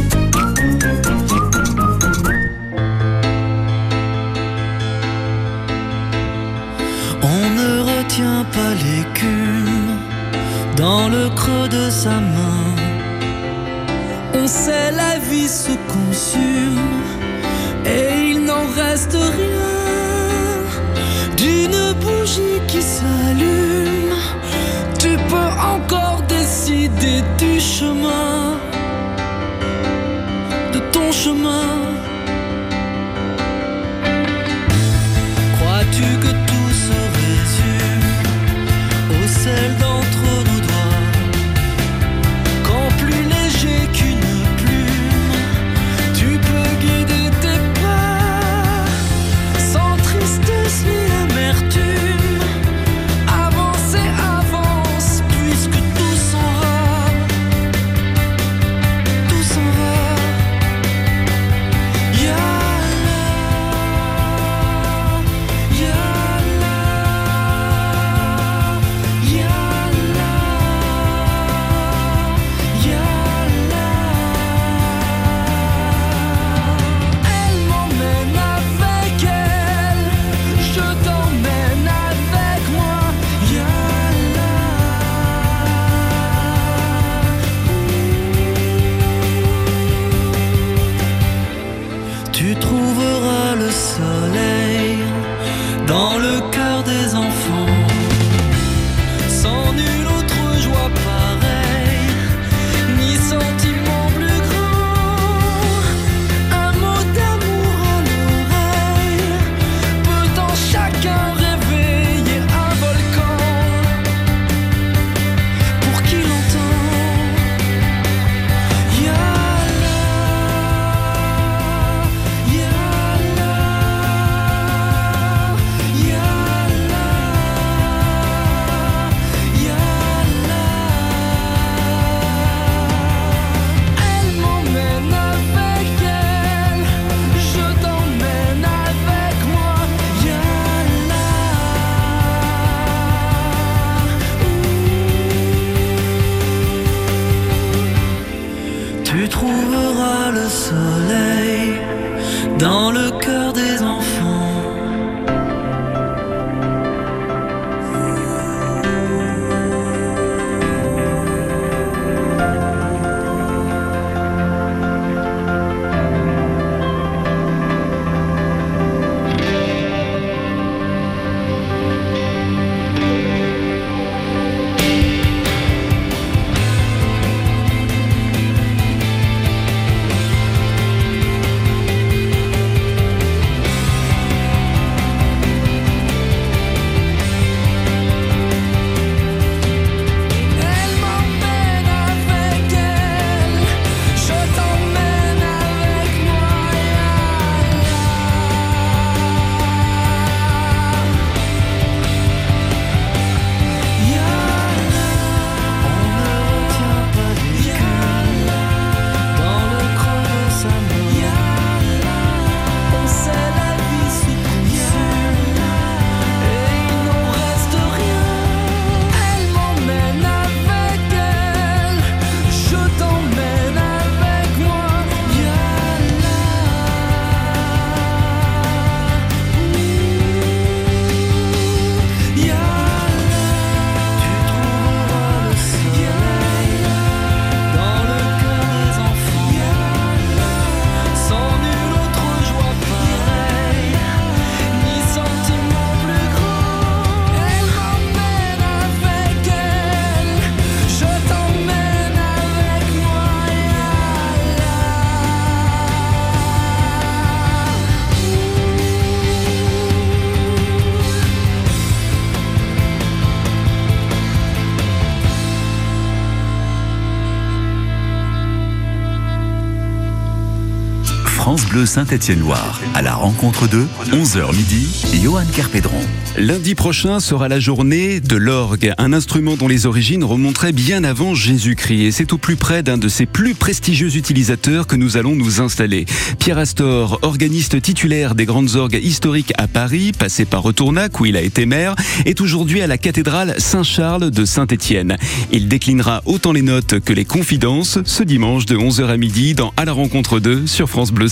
Saint-Étienne-Loire. 271.85 272.81
À 272.95 273.03
la 273.03 273.15
rencontre 273.15 273.69
de 273.69 273.85
11h 274.11 274.55
midi, 274.55 274.89
Johan 275.23 275.45
Carpédron. 275.55 276.01
Lundi 276.37 276.75
prochain 276.75 277.21
sera 277.21 277.49
la 277.49 277.61
journée 277.61 278.21
de 278.21 278.37
l'orgue, 278.37 278.93
un 278.99 279.13
instrument 279.13 279.57
dont 279.57 279.69
les 279.69 279.87
origines 279.87 280.25
remonteraient 280.25 280.73
bien 280.73 281.05
avant 281.05 281.35
Jésus-Christ. 281.35 282.05
Et 282.05 282.11
c'est 282.11 282.33
au 282.33 282.39
plus 282.39 282.57
près 282.57 282.83
d'un 282.83 282.99
de 282.99 283.09
ses 283.09 283.27
plus 283.27 283.55
prestigieux 283.55 284.17
utilisateurs 284.17 284.87
que 284.87 284.97
nous 284.97 285.17
allons 285.17 285.35
nous 285.35 285.61
installer. 285.61 286.07
Pierre 286.39 286.59
Astor, 286.59 287.19
organiste 287.23 287.81
titulaire 287.81 288.35
des 288.35 288.45
grandes 288.45 288.77
orgues 288.77 289.01
historiques 289.03 289.53
à 289.59 289.67
Paris, 289.69 290.13
passé 290.13 290.45
par 290.45 290.63
Retournac 290.63 291.21
où 291.21 291.27
il 291.27 291.37
a 291.37 291.43
été 291.43 291.67
maire, 291.67 291.95
est 292.25 292.41
aujourd'hui 292.41 292.81
à 292.81 292.87
la 292.87 292.99
cathédrale 292.99 293.55
Saint-Charles 293.59 294.31
de 294.31 294.45
Saint-Étienne. 294.45 295.17
Il 295.53 295.69
déclinera 295.69 296.23
autant 296.27 296.53
les 296.53 296.63
notes 296.63 297.01
que 297.01 297.13
les 297.13 297.25
confidences 297.25 297.99
ce 298.05 298.23
dimanche 298.23 298.67
de 298.67 298.77
11h 298.77 299.07
à 299.07 299.17
midi 299.17 299.55
dans 299.55 299.73
À 299.77 299.85
la 299.85 299.93
rencontre 299.93 300.41
2 300.41 300.67
sur 300.67 300.89
France 300.89 301.13
Bleu 301.13 301.29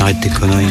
Arrête 0.00 0.20
tes 0.20 0.28
conneries. 0.30 0.66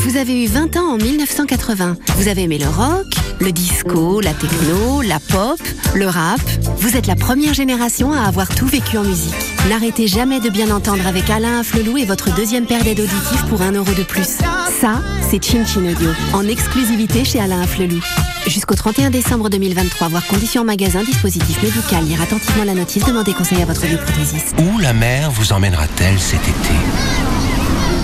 Vous 0.00 0.16
avez 0.16 0.44
eu 0.44 0.46
20 0.46 0.76
ans 0.76 0.94
en 0.94 0.96
1980. 0.96 1.96
Vous 2.16 2.28
avez 2.28 2.42
aimé 2.44 2.58
le 2.58 2.66
rock, 2.68 3.06
le 3.40 3.52
disco, 3.52 4.20
la 4.20 4.32
techno, 4.32 5.02
la 5.02 5.20
pop, 5.20 5.60
le 5.94 6.06
rap. 6.06 6.40
Vous 6.78 6.96
êtes 6.96 7.06
la 7.06 7.16
première 7.16 7.54
génération 7.54 8.12
à 8.12 8.22
avoir 8.22 8.48
tout 8.48 8.66
vécu 8.66 8.98
en 8.98 9.04
musique. 9.04 9.34
N'arrêtez 9.68 10.08
jamais 10.08 10.40
de 10.40 10.48
bien 10.48 10.74
entendre 10.74 11.06
avec 11.06 11.28
Alain 11.30 11.60
Afflelou 11.60 11.98
et 11.98 12.04
votre 12.04 12.34
deuxième 12.34 12.66
paire 12.66 12.82
d'aides 12.82 13.00
auditives 13.00 13.44
pour 13.48 13.62
un 13.62 13.72
euro 13.72 13.92
de 13.92 14.02
plus. 14.02 14.38
Ça, 14.80 15.02
c'est 15.30 15.44
Chin 15.44 15.64
Chin 15.64 15.84
Audio, 15.84 16.10
en 16.32 16.46
exclusivité 16.48 17.24
chez 17.24 17.40
Alain 17.40 17.60
Afflelou. 17.60 18.00
Jusqu'au 18.46 18.76
31 18.76 19.10
décembre 19.10 19.50
2023, 19.50 20.08
voir 20.08 20.26
conditions 20.26 20.62
en 20.62 20.64
magasin, 20.64 21.02
dispositif 21.02 21.62
médical, 21.62 22.04
lire 22.04 22.22
attentivement 22.22 22.64
la 22.64 22.74
notice, 22.74 23.04
demandez 23.04 23.32
conseil 23.32 23.60
à 23.60 23.66
votre 23.66 23.84
audioprothésiste. 23.84 24.54
Où 24.58 24.78
la 24.78 24.92
mer 24.92 25.30
vous 25.32 25.52
emmènera-t-elle 25.52 26.18
cet 26.18 26.42
été? 26.42 26.74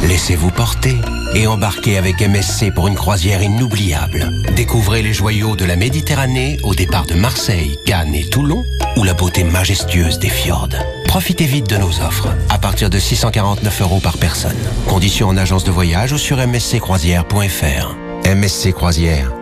Laissez-vous 0.08 0.50
porter 0.50 0.96
et 1.34 1.46
embarquez 1.46 1.96
avec 1.96 2.20
MSC 2.20 2.74
pour 2.74 2.88
une 2.88 2.96
croisière 2.96 3.40
inoubliable. 3.40 4.30
Découvrez 4.56 5.00
les 5.02 5.12
joyaux 5.12 5.54
de 5.54 5.64
la 5.64 5.76
Méditerranée 5.76 6.58
au 6.64 6.74
départ 6.74 7.06
de 7.06 7.14
Marseille, 7.14 7.78
Cannes 7.86 8.14
et 8.14 8.28
Toulon 8.28 8.64
ou 8.96 9.04
la 9.04 9.14
beauté 9.14 9.44
majestueuse 9.44 10.18
des 10.18 10.28
fjords. 10.28 10.70
Profitez 11.06 11.46
vite 11.46 11.70
de 11.70 11.76
nos 11.76 12.00
offres 12.00 12.34
à 12.48 12.58
partir 12.58 12.90
de 12.90 12.98
649 12.98 13.82
euros 13.82 14.00
par 14.00 14.18
personne. 14.18 14.58
Conditions 14.88 15.28
en 15.28 15.36
agence 15.36 15.62
de 15.62 15.70
voyage 15.70 16.12
ou 16.12 16.18
sur 16.18 16.44
msccroisière.fr. 16.44 17.96
MSC 18.26 18.72
Croisière. 18.72 19.41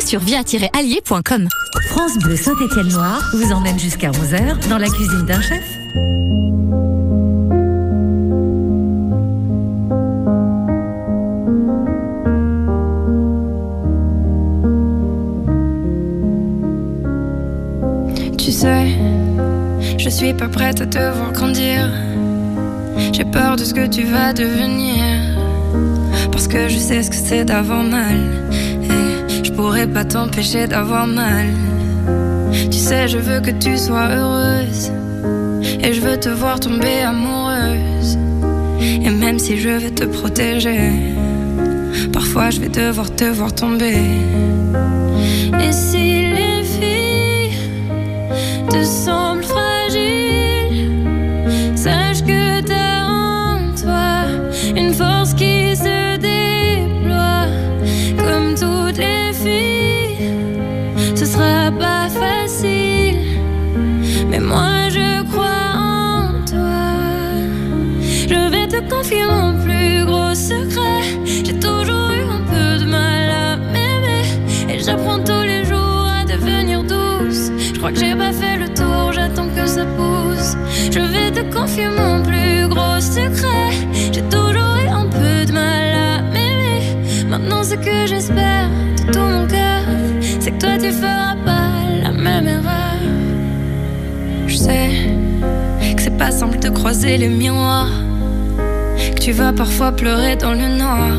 sur 0.00 0.20
via-allier.com. 0.20 1.48
France 1.88 2.18
Bleu 2.18 2.36
Saint-Étienne-Loire 2.36 3.22
vous 3.34 3.52
emmène 3.52 3.78
jusqu'à 3.78 4.10
11h 4.10 4.68
dans 4.68 4.78
la 4.78 4.88
cuisine 4.88 5.26
d'un 5.26 5.40
chef. 5.40 5.62
Tu 18.38 18.52
sais, 18.52 18.88
je 19.98 20.08
suis 20.08 20.32
pas 20.34 20.48
prête 20.48 20.80
à 20.80 20.86
te 20.86 20.98
voir 20.98 21.32
grandir. 21.32 21.90
J'ai 23.12 23.24
peur 23.24 23.56
de 23.56 23.64
ce 23.64 23.74
que 23.74 23.86
tu 23.86 24.04
vas 24.04 24.32
devenir. 24.32 25.04
Parce 26.32 26.48
que 26.48 26.68
je 26.68 26.78
sais 26.78 27.02
ce 27.02 27.10
que 27.10 27.16
c'est 27.16 27.44
d'avoir 27.44 27.82
mal. 27.82 28.40
Et 29.60 29.62
je 29.62 29.66
pourrais 29.66 29.86
pas 29.86 30.06
t'empêcher 30.06 30.66
d'avoir 30.66 31.06
mal. 31.06 31.48
Tu 32.70 32.78
sais, 32.78 33.08
je 33.08 33.18
veux 33.18 33.40
que 33.40 33.50
tu 33.50 33.76
sois 33.76 34.08
heureuse. 34.08 34.90
Et 35.82 35.92
je 35.92 36.00
veux 36.00 36.18
te 36.18 36.30
voir 36.30 36.58
tomber 36.58 37.02
amoureuse. 37.02 38.16
Et 38.80 39.10
même 39.10 39.38
si 39.38 39.58
je 39.58 39.68
vais 39.68 39.90
te 39.90 40.04
protéger, 40.04 40.92
parfois 42.10 42.48
je 42.48 42.60
vais 42.60 42.70
devoir 42.70 43.14
te 43.14 43.24
voir 43.24 43.54
tomber. 43.54 44.00
Et 45.62 45.72
si 45.72 46.32
les 46.36 46.64
filles 46.64 47.58
te 48.70 48.82
semblent 48.82 49.19
mon 69.30 69.52
plus 69.62 70.04
gros 70.04 70.34
secret. 70.34 71.02
J'ai 71.24 71.58
toujours 71.58 72.10
eu 72.10 72.22
un 72.36 72.42
peu 72.52 72.84
de 72.84 72.88
mal 72.90 73.30
à 73.30 73.56
m'aimer. 73.56 74.24
Et 74.68 74.78
j'apprends 74.78 75.18
tous 75.18 75.42
les 75.42 75.64
jours 75.64 76.06
à 76.18 76.24
devenir 76.24 76.82
douce. 76.82 77.50
Je 77.72 77.78
crois 77.78 77.92
que 77.92 77.98
j'ai 77.98 78.14
pas 78.14 78.32
fait 78.32 78.56
le 78.56 78.68
tour, 78.68 79.12
j'attends 79.12 79.48
que 79.56 79.66
ça 79.66 79.84
pousse. 79.96 80.56
Je 80.90 81.00
vais 81.00 81.30
te 81.30 81.42
confier 81.54 81.88
mon 81.88 82.22
plus 82.22 82.68
gros 82.68 83.00
secret. 83.00 83.70
J'ai 84.12 84.22
toujours 84.22 84.76
eu 84.84 84.88
un 84.88 85.06
peu 85.06 85.46
de 85.46 85.52
mal 85.52 85.94
à 85.94 86.22
m'aimer. 86.22 86.82
Maintenant, 87.28 87.62
ce 87.62 87.74
que 87.74 88.06
j'espère 88.06 88.68
de 89.06 89.12
tout 89.12 89.20
mon 89.20 89.46
cœur, 89.46 89.82
c'est 90.40 90.52
que 90.52 90.58
toi 90.58 90.78
tu 90.78 90.90
feras 90.90 91.36
pas 91.44 91.70
la 92.02 92.12
même 92.12 92.48
erreur. 92.48 92.98
Je 94.46 94.56
sais 94.56 94.90
que 95.94 96.02
c'est 96.02 96.18
pas 96.18 96.32
simple 96.32 96.58
de 96.58 96.68
croiser 96.68 97.16
les 97.16 97.28
miroirs. 97.28 98.09
Tu 99.20 99.32
vas 99.32 99.52
parfois 99.52 99.92
pleurer 99.92 100.34
dans 100.36 100.54
le 100.54 100.78
noir. 100.78 101.10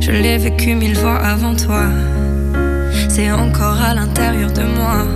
Je 0.00 0.10
l'ai 0.10 0.36
vécu 0.36 0.74
mille 0.74 0.96
fois 0.96 1.14
avant 1.14 1.54
toi. 1.54 1.84
C'est 3.08 3.30
encore 3.30 3.80
à 3.80 3.94
l'intérieur 3.94 4.50
de 4.52 4.62
moi. 4.62 5.06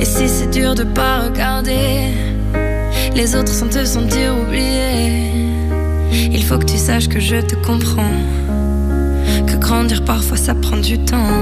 Et 0.00 0.06
si 0.06 0.26
c'est 0.26 0.50
dur 0.50 0.74
de 0.74 0.84
pas 0.84 1.20
regarder 1.20 2.14
les 3.14 3.36
autres 3.36 3.52
sans 3.52 3.68
te 3.68 3.84
sentir 3.84 4.34
oublié, 4.40 5.32
il 6.32 6.42
faut 6.42 6.56
que 6.58 6.64
tu 6.64 6.78
saches 6.78 7.08
que 7.08 7.20
je 7.20 7.36
te 7.36 7.54
comprends. 7.66 8.16
Que 9.46 9.56
grandir 9.56 10.02
parfois 10.02 10.38
ça 10.38 10.54
prend 10.54 10.78
du 10.78 10.98
temps. 10.98 11.36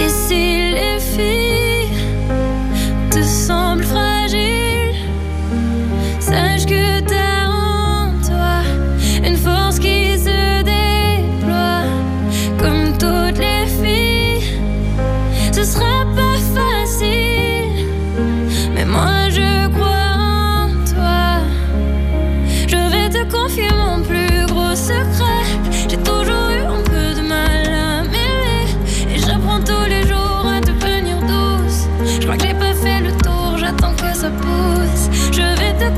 Et 0.00 0.08
si 0.08 0.70
les 0.78 1.00
filles 1.00 1.98
te 3.10 3.20
semblent 3.20 3.82
fragiles, 3.82 4.94
sache 6.20 6.64
que 6.64 7.00
t'as 7.00 7.17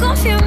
confier 0.00 0.40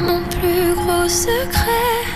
mon 0.00 0.22
plus 0.30 0.74
gros 0.74 1.08
secret. 1.08 2.15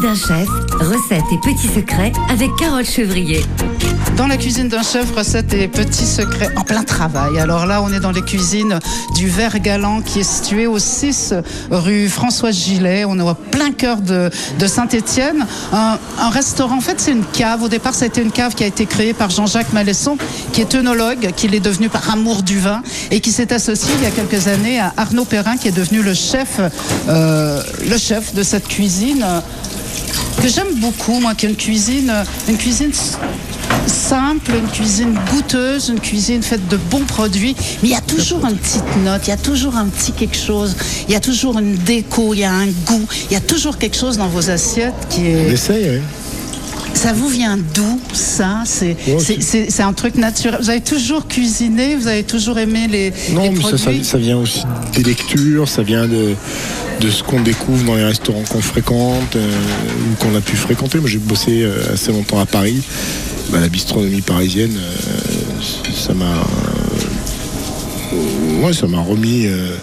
Cuisine 0.00 0.14
d'un 0.14 0.14
chef, 0.14 0.48
recettes 0.78 1.24
et 1.32 1.38
petits 1.38 1.68
secrets 1.68 2.12
avec 2.30 2.54
Carole 2.56 2.84
Chevrier. 2.84 3.44
Dans 4.16 4.26
la 4.26 4.36
cuisine 4.36 4.68
d'un 4.68 4.82
chef, 4.82 5.14
recettes 5.14 5.52
et 5.54 5.68
petits 5.68 6.06
secrets 6.06 6.48
en 6.56 6.62
plein 6.62 6.84
travail. 6.84 7.38
Alors 7.38 7.66
là, 7.66 7.82
on 7.82 7.92
est 7.92 8.00
dans 8.00 8.10
les 8.10 8.22
cuisines 8.22 8.78
du 9.14 9.28
Vert 9.28 9.58
Galant 9.60 10.00
qui 10.00 10.20
est 10.20 10.24
situé 10.24 10.66
au 10.66 10.78
6 10.78 11.34
rue 11.70 12.08
François 12.08 12.50
Gillet. 12.50 13.04
On 13.04 13.18
est 13.18 13.22
au 13.22 13.34
plein 13.34 13.72
cœur 13.72 13.98
de, 13.98 14.30
Saint-Étienne. 14.66 15.46
Un, 15.72 15.98
restaurant, 16.30 16.76
en 16.78 16.80
fait, 16.80 17.00
c'est 17.00 17.12
une 17.12 17.24
cave. 17.24 17.62
Au 17.62 17.68
départ, 17.68 17.94
été 18.02 18.22
une 18.22 18.32
cave 18.32 18.54
qui 18.54 18.64
a 18.64 18.66
été 18.66 18.86
créée 18.86 19.12
par 19.12 19.30
Jean-Jacques 19.30 19.72
Malesson, 19.72 20.16
qui 20.52 20.60
est 20.60 20.74
œnologue, 20.74 21.32
qui 21.36 21.48
l'est 21.48 21.60
devenu 21.60 21.88
par 21.88 22.10
amour 22.10 22.42
du 22.42 22.58
vin 22.58 22.82
et 23.10 23.20
qui 23.20 23.32
s'est 23.32 23.52
associé 23.52 23.92
il 23.98 24.04
y 24.04 24.06
a 24.06 24.10
quelques 24.10 24.48
années 24.48 24.80
à 24.80 24.92
Arnaud 24.96 25.24
Perrin, 25.24 25.56
qui 25.56 25.68
est 25.68 25.76
devenu 25.76 26.02
le 26.02 26.14
chef, 26.14 26.60
euh, 27.08 27.62
le 27.88 27.98
chef 27.98 28.34
de 28.34 28.42
cette 28.42 28.68
cuisine 28.68 29.24
que 30.40 30.48
j'aime 30.48 30.74
beaucoup, 30.76 31.20
moi, 31.20 31.34
qui 31.34 31.46
est 31.46 31.50
une 31.50 31.56
cuisine, 31.56 32.12
une 32.48 32.56
cuisine 32.56 32.92
simple, 33.86 34.52
une 34.54 34.68
cuisine 34.68 35.18
goûteuse, 35.30 35.88
une 35.88 36.00
cuisine 36.00 36.42
faite 36.42 36.66
de 36.68 36.76
bons 36.76 37.04
produits, 37.04 37.54
mais 37.82 37.88
il 37.88 37.92
y 37.92 37.96
a 37.96 38.00
toujours 38.00 38.46
une 38.46 38.56
petite 38.56 38.96
note, 39.04 39.22
il 39.26 39.30
y 39.30 39.32
a 39.32 39.36
toujours 39.36 39.76
un 39.76 39.86
petit 39.86 40.12
quelque 40.12 40.36
chose, 40.36 40.76
il 41.08 41.12
y 41.12 41.16
a 41.16 41.20
toujours 41.20 41.58
une 41.58 41.74
déco, 41.74 42.32
il 42.34 42.40
y 42.40 42.44
a 42.44 42.52
un 42.52 42.66
goût, 42.66 43.06
il 43.30 43.34
y 43.34 43.36
a 43.36 43.40
toujours 43.40 43.76
quelque 43.76 43.96
chose 43.96 44.16
dans 44.16 44.28
vos 44.28 44.50
assiettes 44.50 44.94
qui 45.10 45.26
est... 45.26 45.48
On 45.48 45.52
essaye, 45.52 45.90
oui. 45.90 46.00
Ça 46.94 47.12
vous 47.14 47.28
vient 47.28 47.56
d'où 47.74 48.00
ça 48.12 48.62
C'est 48.66 49.80
un 49.80 49.92
truc 49.94 50.16
naturel. 50.16 50.58
Vous 50.60 50.68
avez 50.70 50.80
toujours 50.82 51.26
cuisiné, 51.26 51.96
vous 51.96 52.06
avez 52.06 52.24
toujours 52.24 52.58
aimé 52.58 52.88
les, 52.90 53.12
Non, 53.32 53.44
les 53.44 53.50
mais 53.50 53.62
ça, 53.62 53.76
produits. 53.78 54.04
ça- 54.04 54.10
ça 54.12 54.18
vient 54.18 54.36
aussi 54.36 54.62
des 54.94 55.02
lectures, 55.02 55.66
ça 55.68 55.82
vient 55.82 56.06
de, 56.06 56.34
de 57.00 57.10
ce 57.10 57.22
qu'on 57.22 57.40
découvre 57.40 57.84
dans 57.84 57.94
les 57.96 58.04
restaurants 58.04 58.42
qu'on 58.48 58.60
fréquente 58.60 59.34
euh, 59.36 59.48
ou 60.12 60.16
qu'on 60.22 60.34
a 60.36 60.40
pu 60.42 60.56
fréquenter. 60.56 60.98
Moi, 60.98 61.08
j'ai 61.08 61.18
bossé 61.18 61.62
euh, 61.62 61.94
assez 61.94 62.12
longtemps 62.12 62.38
à 62.38 62.46
Paris. 62.46 62.82
Bah, 63.50 63.60
la 63.60 63.68
bistronomie 63.68 64.20
parisienne, 64.20 64.76
euh, 64.76 65.62
ça 65.96 66.12
m'a. 66.12 66.44
ouais, 68.62 68.74
ça 68.74 68.86
m'a 68.88 69.00
remis. 69.00 69.46
euh, 69.46 69.74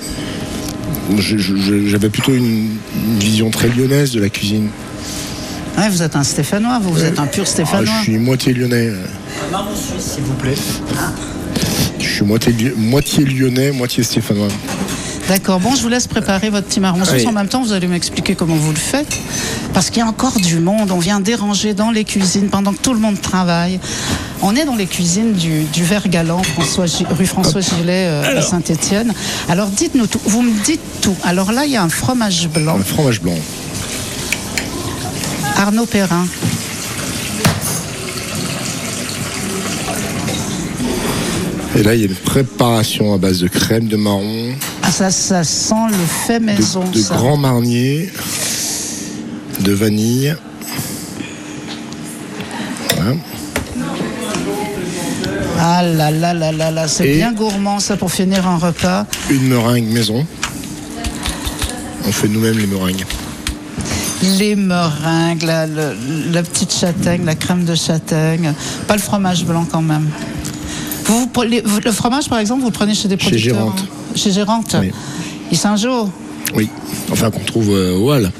J'avais 1.88 2.10
plutôt 2.10 2.34
une, 2.34 2.70
une 2.96 3.20
vision 3.20 3.50
très 3.50 3.70
lyonnaise 3.70 4.12
de 4.12 4.20
la 4.20 4.30
cuisine. 4.30 4.68
Ouais, 5.78 5.90
vous 5.90 6.02
êtes 6.02 6.16
un 6.16 6.24
Stéphanois, 6.24 6.80
vous, 6.80 6.92
vous 6.92 7.04
êtes 7.04 7.20
un 7.20 7.28
pur 7.28 7.44
Ah, 7.46 7.50
Stéphanois. 7.50 7.94
je 8.00 8.04
suis 8.04 8.18
moitié 8.18 8.54
lyonnais. 8.54 8.88
euh. 8.88 9.06
marron 9.52 9.76
suisse, 9.76 10.14
s'il 10.16 10.24
vous 10.24 10.34
plaît. 10.34 10.56
Je 12.00 12.08
suis 12.08 12.26
moitié, 12.26 12.54
moitié 12.76 13.26
lyonnais, 13.26 13.72
moitié 13.72 14.04
stéphanois. 14.04 14.48
D'accord, 15.28 15.60
bon, 15.60 15.76
je 15.76 15.82
vous 15.82 15.90
laisse 15.90 16.08
préparer 16.08 16.50
votre 16.50 16.68
petit 16.68 16.80
marron 16.80 17.04
suisse. 17.06 17.24
Oui. 17.24 17.28
En 17.28 17.32
même 17.34 17.48
temps, 17.48 17.62
vous 17.62 17.74
allez 17.74 17.86
m'expliquer 17.88 18.34
comment 18.34 18.56
vous 18.56 18.72
le 18.72 18.78
faites. 18.78 19.18
Parce 19.74 19.90
qu'il 19.90 20.00
y 20.00 20.02
a 20.02 20.08
encore 20.08 20.40
du 20.40 20.60
monde. 20.60 20.90
On 20.92 21.00
vient 21.00 21.20
déranger 21.20 21.74
dans 21.74 21.92
les 21.92 22.06
cuisines 22.06 22.48
pendant 22.50 22.72
que 22.74 22.80
tout 22.82 22.94
le 22.94 23.00
monde 23.00 23.20
travaille. 23.22 23.80
On 24.42 24.56
est 24.56 24.66
dans 24.66 24.76
les 24.76 24.86
cuisines 24.88 25.34
du, 25.34 25.64
du 25.66 25.84
Vert 25.84 26.08
Galant, 26.08 26.42
François 26.44 26.86
rue 27.12 27.26
François 27.26 27.62
Gilet 27.62 28.06
euh, 28.08 28.38
à 28.40 28.42
Saint-Étienne. 28.42 29.14
Alors 29.50 29.68
dites-nous 29.68 30.08
tout. 30.08 30.22
Vous 30.26 30.42
me 30.42 30.52
dites 30.64 30.82
tout. 31.02 31.16
Alors 31.24 31.52
là, 31.52 31.66
il 31.66 31.72
y 31.72 31.76
a 31.76 31.84
un 31.84 31.90
fromage 31.90 32.48
blanc. 32.48 32.78
Un 32.80 32.84
fromage 32.84 33.22
blanc. 33.22 33.34
Arnaud 35.58 35.86
Perrin. 35.88 36.26
Et 41.76 41.84
là, 41.84 41.94
il 41.94 42.02
y 42.02 42.04
a 42.04 42.08
une 42.08 42.16
préparation 42.16 43.14
à 43.14 43.18
base 43.18 43.40
de 43.40 43.48
crème 43.48 43.88
de 43.88 43.98
marron, 43.98 44.52
Ah, 44.82 44.92
ça, 44.92 45.12
ça 45.12 45.44
sent 45.44 45.76
le 45.92 45.98
fait 46.26 46.40
maison. 46.40 46.84
de 46.90 46.98
ça. 46.98 47.16
grand 47.16 47.38
marnier, 47.38 48.10
de 49.60 49.72
vanille. 49.74 50.36
Voilà. 52.96 53.12
Ah 55.60 55.84
là 55.84 56.10
là 56.12 56.34
là 56.34 56.52
là 56.52 56.72
là, 56.72 56.88
c'est 56.88 57.14
bien 57.16 57.34
gourmand 57.34 57.80
ça 57.80 57.96
pour 57.98 58.12
finir 58.12 58.48
un 58.48 58.58
repas. 58.58 59.06
Une 59.30 59.48
meringue 59.48 59.88
maison. 59.92 60.26
On 62.08 62.12
fait 62.12 62.28
nous-mêmes 62.28 62.58
les 62.58 62.68
meringues. 62.68 63.04
Les 64.40 64.56
meringues, 64.56 65.44
la, 65.44 65.68
le- 65.68 65.96
la 66.32 66.42
petite 66.44 66.74
châtaigne, 66.74 67.24
la 67.26 67.36
crème 67.36 67.66
de 67.66 67.76
châtaigne. 67.76 68.54
Pas 68.88 68.96
le 68.96 69.02
fromage 69.02 69.46
blanc 69.46 69.66
quand 69.72 69.82
même. 69.82 70.08
Vous, 71.06 71.30
vous 71.66 71.80
le 71.84 71.92
fromage, 71.92 72.28
par 72.28 72.40
exemple, 72.40 72.62
vous 72.62 72.68
le 72.68 72.74
prenez 72.74 72.94
chez 72.96 73.08
des 73.08 73.16
Chez 73.18 73.30
producteurs 73.30 73.56
Gérante. 73.56 73.80
hein 73.80 74.16
Chez 74.16 74.32
Gérante 74.32 74.76
Oui. 74.80 74.92
Il 75.52 75.58
Saint-Jean 75.58 76.10
Oui. 76.56 76.68
Enfin, 77.12 77.30
qu'on 77.32 77.40
trouve 77.44 77.70
euh, 77.70 77.96
au 77.98 78.12
Hall. 78.12 78.32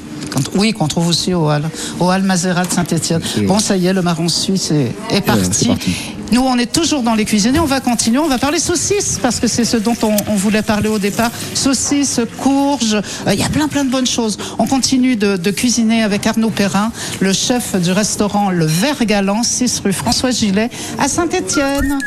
Oui, 0.56 0.72
qu'on 0.72 0.88
trouve 0.88 1.08
aussi 1.08 1.32
au 1.32 1.48
Hall. 1.48 1.62
Au 2.00 2.10
Hall 2.10 2.22
Mazera 2.22 2.64
de 2.64 2.72
Saint-Etienne. 2.72 3.20
Bon, 3.46 3.58
ça 3.58 3.76
y 3.76 3.86
est, 3.86 3.92
le 3.92 4.02
marron 4.02 4.28
suisse 4.28 4.70
est, 4.72 4.92
est 5.10 5.20
parti. 5.22 5.48
c'est 5.52 5.66
parti. 5.68 5.90
Nous, 6.32 6.40
on 6.40 6.58
est 6.58 6.72
toujours 6.72 7.02
dans 7.02 7.14
les 7.14 7.24
cuisines 7.24 7.56
et 7.56 7.60
on 7.60 7.66
va 7.66 7.80
continuer. 7.80 8.18
On 8.18 8.28
va 8.28 8.38
parler 8.38 8.58
saucisses 8.58 9.18
parce 9.20 9.40
que 9.40 9.46
c'est 9.46 9.64
ce 9.64 9.76
dont 9.76 9.96
on, 10.02 10.34
voulait 10.34 10.62
parler 10.62 10.88
au 10.88 10.98
départ. 10.98 11.30
Saucisses, 11.54 12.20
courges, 12.38 12.94
euh, 12.94 13.32
il 13.32 13.40
y 13.40 13.44
a 13.44 13.48
plein 13.48 13.68
plein 13.68 13.84
de 13.84 13.90
bonnes 13.90 14.06
choses. 14.06 14.38
On 14.58 14.66
continue 14.66 15.16
de, 15.16 15.50
cuisiner 15.50 16.02
avec 16.02 16.26
Arnaud 16.26 16.50
Perrin, 16.50 16.92
le 17.20 17.32
chef 17.32 17.74
du 17.80 17.90
restaurant 17.90 18.50
Le 18.50 18.66
Vert 18.66 19.04
Galant, 19.04 19.42
6 19.42 19.80
rue 19.84 19.92
François 19.92 20.30
Gilet 20.30 20.70
à 20.98 21.08
Saint-Étienne. 21.08 21.98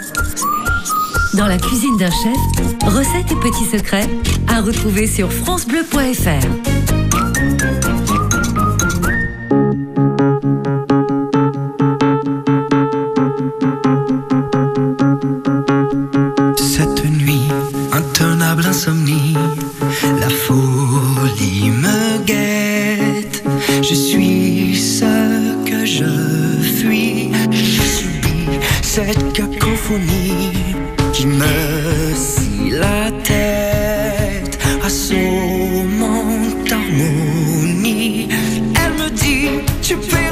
Dans 1.33 1.47
la 1.47 1.57
cuisine 1.57 1.97
d'un 1.97 2.11
chef, 2.11 2.93
recettes 2.93 3.31
et 3.31 3.35
petits 3.35 3.65
secrets 3.71 4.07
à 4.47 4.61
retrouver 4.61 5.07
sur 5.07 5.31
francebleu.fr. 5.31 6.80
je 26.61 26.69
fuis. 26.79 27.31
Je 27.51 27.81
subis 27.81 28.59
cette 28.81 29.33
cacophonie 29.33 30.51
qui 31.13 31.25
me 31.27 32.13
scie 32.15 32.71
la 32.71 33.11
tête, 33.23 34.57
assommante 34.83 36.71
harmonie. 36.71 38.29
Elle 38.83 38.93
me 38.93 39.09
dit, 39.09 39.49
tu 39.81 39.95
paieras 39.97 40.30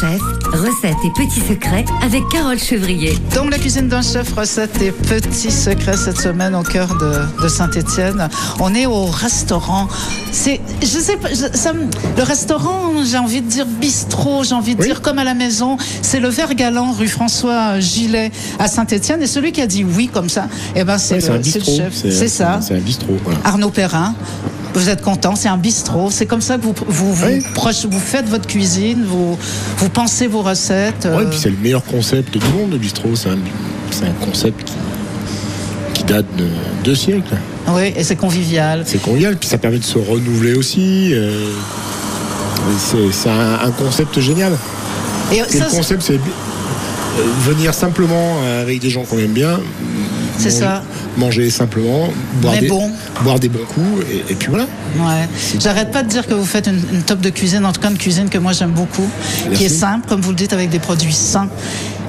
chef, 0.00 0.20
recettes 0.52 0.96
et 1.04 1.10
petits 1.10 1.40
secrets 1.40 1.84
avec 2.02 2.22
Carole 2.28 2.58
Chevrier. 2.58 3.16
Dans 3.34 3.44
la 3.48 3.58
cuisine 3.58 3.88
d'un 3.88 4.02
chef, 4.02 4.32
recettes 4.34 4.80
et 4.82 4.92
petits 4.92 5.50
secrets 5.50 5.96
cette 5.96 6.18
semaine 6.20 6.54
au 6.54 6.62
cœur 6.62 6.88
de, 6.98 7.42
de 7.42 7.48
Saint-Étienne. 7.48 8.28
On 8.60 8.74
est 8.74 8.86
au 8.86 9.06
restaurant. 9.06 9.88
C'est, 10.32 10.60
je 10.82 10.86
sais 10.86 11.16
pas, 11.16 11.28
je- 11.30 11.56
ça 11.56 11.72
me- 11.72 11.86
le 12.16 12.22
restaurant, 12.22 12.92
j'ai 13.04 13.18
envie 13.18 13.40
de 13.40 13.48
dire 13.48 13.66
bistrot, 13.66 14.44
j'ai 14.44 14.54
envie 14.54 14.74
de 14.76 14.82
dire 14.82 15.00
comme 15.00 15.18
à 15.18 15.24
la 15.24 15.34
maison. 15.34 15.76
C'est 16.02 16.20
le 16.20 16.28
Vert 16.28 16.54
Galant, 16.54 16.92
rue 16.92 17.08
François 17.08 17.80
Gilet 17.80 18.30
à 18.58 18.68
Saint-Étienne. 18.68 19.22
Et 19.22 19.26
celui 19.26 19.52
qui 19.52 19.62
a 19.62 19.66
dit 19.66 19.84
oui 19.84 20.08
comme 20.12 20.28
ça, 20.28 20.48
eh 20.76 20.84
ben 20.84 20.98
c'est 20.98 21.14
Ouais, 21.14 21.20
c'est 21.20 21.30
un 21.30 21.38
le, 21.38 21.42
c'est 21.44 21.58
le 21.58 21.64
bistrot. 21.64 21.76
chef. 21.76 21.94
C'est 21.94 22.28
ça. 22.28 22.60
C'est 22.62 22.74
un 22.76 22.80
bistrot. 22.80 23.16
Voilà. 23.24 23.40
Arnaud 23.44 23.70
Perrin. 23.70 24.14
Vous 24.74 24.88
êtes 24.88 25.02
content, 25.02 25.34
c'est 25.34 25.48
un 25.48 25.56
bistrot. 25.56 26.10
C'est 26.10 26.26
comme 26.26 26.40
ça 26.40 26.56
que 26.56 26.62
vous 26.62 26.74
vous, 26.86 27.12
vous, 27.14 27.26
proche- 27.54 27.86
vous 27.86 27.98
faites 28.00 28.28
votre 28.28 28.46
cuisine, 28.46 29.02
vous, 29.06 29.36
vous 29.78 29.88
pensez 29.88 30.26
vos 30.26 30.42
recettes. 30.42 31.06
Euh, 31.06 31.24
puis 31.30 31.38
c'est 31.40 31.50
le 31.50 31.56
meilleur 31.56 31.84
concept 31.84 32.36
du 32.36 32.46
monde, 32.54 32.72
le 32.72 32.78
bistrot. 32.78 33.14
C'est 33.16 33.28
un, 33.30 33.32
un 34.08 34.24
concept 34.24 34.64
qui, 34.64 34.74
qui 35.94 36.04
date 36.04 36.26
de 36.36 36.46
deux 36.84 36.94
siècles. 36.94 37.34
oui, 37.68 37.92
et 37.96 38.04
c'est 38.04 38.16
convivial. 38.16 38.84
C'est 38.86 39.00
convivial, 39.02 39.36
puis 39.36 39.48
ça 39.48 39.58
permet 39.58 39.78
de 39.78 39.84
se 39.84 39.98
renouveler 39.98 40.54
aussi. 40.54 41.12
euh, 41.14 41.50
c'est 43.12 43.30
un, 43.30 43.60
un 43.66 43.70
concept 43.70 44.20
génial. 44.20 44.52
Et 45.32 45.36
Et, 45.38 45.44
ça, 45.44 45.64
le 45.64 45.70
concept, 45.70 46.02
c'est 46.02 46.14
euh, 46.14 46.18
venir 47.48 47.74
simplement 47.74 48.36
euh, 48.42 48.62
avec 48.62 48.80
des 48.80 48.90
gens 48.90 49.02
qu'on 49.04 49.18
aime 49.18 49.32
bien. 49.32 49.58
C'est 50.38 50.50
ça. 50.50 50.82
Manger 51.16 51.50
simplement, 51.50 52.08
boire, 52.40 52.54
Mais 52.54 52.60
des, 52.60 52.68
bon. 52.68 52.90
boire 53.22 53.38
des 53.40 53.48
bons 53.48 53.64
coups, 53.74 54.04
et, 54.10 54.32
et 54.32 54.34
puis 54.36 54.48
voilà. 54.48 54.64
Ouais. 54.98 55.28
J'arrête 55.60 55.90
pas 55.90 56.02
de 56.04 56.08
dire 56.08 56.26
que 56.26 56.34
vous 56.34 56.44
faites 56.46 56.68
une, 56.68 56.80
une 56.92 57.02
top 57.02 57.20
de 57.20 57.30
cuisine, 57.30 57.64
en 57.66 57.72
tout 57.72 57.80
cas 57.80 57.90
une 57.90 57.98
cuisine 57.98 58.28
que 58.28 58.38
moi 58.38 58.52
j'aime 58.52 58.70
beaucoup, 58.70 59.06
qui 59.54 59.64
est 59.64 59.68
simple, 59.68 60.06
comme 60.08 60.20
vous 60.20 60.30
le 60.30 60.36
dites, 60.36 60.52
avec 60.52 60.70
des 60.70 60.78
produits 60.78 61.12
sains. 61.12 61.48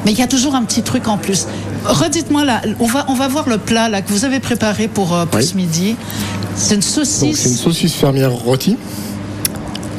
Mais 0.06 0.12
il 0.12 0.20
y 0.20 0.22
a 0.22 0.28
toujours 0.28 0.54
un 0.56 0.63
petit 0.63 0.84
truc 0.84 1.08
en 1.08 1.18
plus. 1.18 1.48
Redites-moi 1.86 2.46
là, 2.46 2.62
on 2.80 2.86
va, 2.86 3.06
on 3.10 3.15
va 3.15 3.28
voir 3.28 3.50
le 3.50 3.58
plat 3.58 3.89
là 3.89 4.02
que 4.02 4.10
vous 4.12 4.24
avez 4.26 4.39
préparé 4.39 4.88
pour, 4.88 5.13
euh, 5.15 5.26
pour 5.26 5.39
Oui. 5.39 5.46
ce 5.46 5.56
midi. 5.56 5.96
C'est 6.56 6.76
une 6.76 6.82
Donc 6.82 6.89
c'est 6.89 7.00
une 7.00 7.06
saucisse. 7.36 7.60
saucisse 7.60 7.94
fermière 7.96 8.32
rôtie 8.32 8.78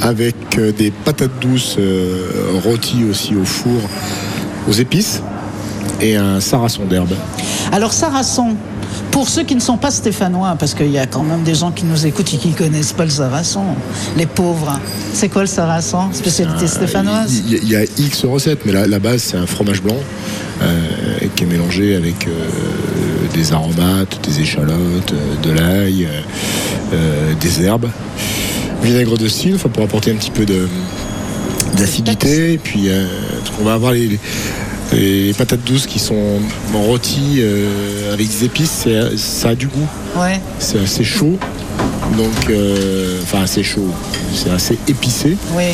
avec 0.03 0.37
euh, 0.59 0.73
des 0.73 0.91
patates 0.91 1.39
douces 1.41 1.77
euh, 1.79 2.31
rôties 2.65 3.05
aussi 3.11 3.35
au 3.35 3.45
four 3.45 3.81
aux 4.69 4.73
épices 4.73 5.21
et 6.01 6.17
un 6.17 6.41
sarrason 6.41 6.85
d'herbe. 6.85 7.13
Alors 7.73 7.93
sarrason, 7.93 8.57
pour 9.11 9.29
ceux 9.29 9.43
qui 9.45 9.55
ne 9.55 9.61
sont 9.61 9.77
pas 9.77 9.91
stéphanois, 9.91 10.57
parce 10.59 10.75
qu'il 10.75 10.91
y 10.91 10.99
a 10.99 11.07
quand 11.07 11.23
même 11.23 11.43
des 11.43 11.55
gens 11.55 11.71
qui 11.71 11.85
nous 11.85 12.07
écoutent 12.07 12.33
et 12.35 12.37
qui 12.37 12.49
ne 12.49 12.55
connaissent 12.55 12.93
pas 12.93 13.05
le 13.05 13.11
sarrason, 13.11 13.63
les 14.17 14.27
pauvres. 14.27 14.79
C'est 15.15 15.29
quoi 15.29 15.43
le 15.43 15.49
sarrason 15.49 16.13
Spécialité 16.13 16.67
stéphanoise 16.67 17.43
Il 17.49 17.69
y, 17.69 17.77
a 17.77 17.83
X 17.85 18.25
recettes, 18.25 18.61
mais 18.67 18.73
la, 18.73 18.87
la 18.87 18.99
base 18.99 19.23
c'est 19.23 19.37
un 19.37 19.47
fromage 19.47 19.83
blanc 19.83 19.97
euh, 20.63 20.87
qui 21.37 21.45
est 21.45 21.47
mélangé 21.47 21.97
avec 21.97 22.27
euh, 22.27 22.31
des 23.35 23.53
aromates, 23.53 24.21
des 24.27 24.41
échalotes, 24.41 25.13
euh, 25.13 25.37
de 25.43 25.51
l'ail, 25.53 26.09
euh, 26.93 27.33
des 27.41 27.63
herbes, 27.65 27.89
vinaigre 28.83 29.17
de 29.19 29.29
cidre 29.29 29.59
pour 29.69 29.83
apporter 29.85 30.11
un 30.13 30.17
petit 30.17 30.31
peu 30.31 30.45
de 30.47 30.67
d'acidité. 31.77 32.55
Et 32.55 32.59
puis 32.59 32.89
on 33.61 33.65
va 33.65 33.75
avoir 33.75 33.93
les, 33.93 34.07
les- 34.09 34.19
les 34.93 35.33
patates 35.35 35.65
douces 35.65 35.87
qui 35.87 35.99
sont 35.99 36.41
rôties 36.75 37.39
euh, 37.39 38.13
avec 38.13 38.29
des 38.29 38.45
épices, 38.45 38.87
ça 39.17 39.51
a 39.51 39.55
du 39.55 39.67
goût. 39.67 39.87
Ouais. 40.17 40.41
C'est 40.59 40.81
assez 40.81 41.05
chaud, 41.05 41.39
donc 42.17 42.51
euh, 42.51 43.21
enfin 43.23 43.43
assez 43.43 43.63
chaud, 43.63 43.89
c'est 44.35 44.51
assez 44.51 44.79
épicé. 44.89 45.37
Oui. 45.55 45.71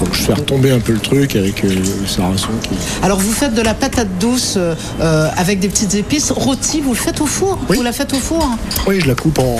Donc 0.00 0.14
je 0.14 0.22
fais 0.22 0.34
retomber 0.34 0.72
un 0.72 0.80
peu 0.80 0.92
le 0.92 0.98
truc 0.98 1.36
avec 1.36 1.64
euh, 1.64 1.68
le 1.68 1.80
qui. 1.80 2.74
Alors 3.04 3.20
vous 3.20 3.32
faites 3.32 3.54
de 3.54 3.62
la 3.62 3.74
patate 3.74 4.08
douce 4.18 4.54
euh, 4.56 5.28
avec 5.36 5.60
des 5.60 5.68
petites 5.68 5.94
épices 5.94 6.32
rôtie, 6.32 6.80
vous 6.80 6.92
le 6.92 6.98
faites 6.98 7.20
au 7.20 7.26
four? 7.26 7.56
Vous 7.68 7.82
la 7.82 7.92
faites 7.92 8.12
au 8.12 8.18
four? 8.18 8.48
Oui, 8.88 9.00
je 9.00 9.06
la 9.06 9.14
coupe 9.14 9.38
en, 9.38 9.58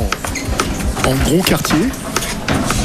en 1.06 1.14
gros 1.24 1.42
quartier. 1.42 1.76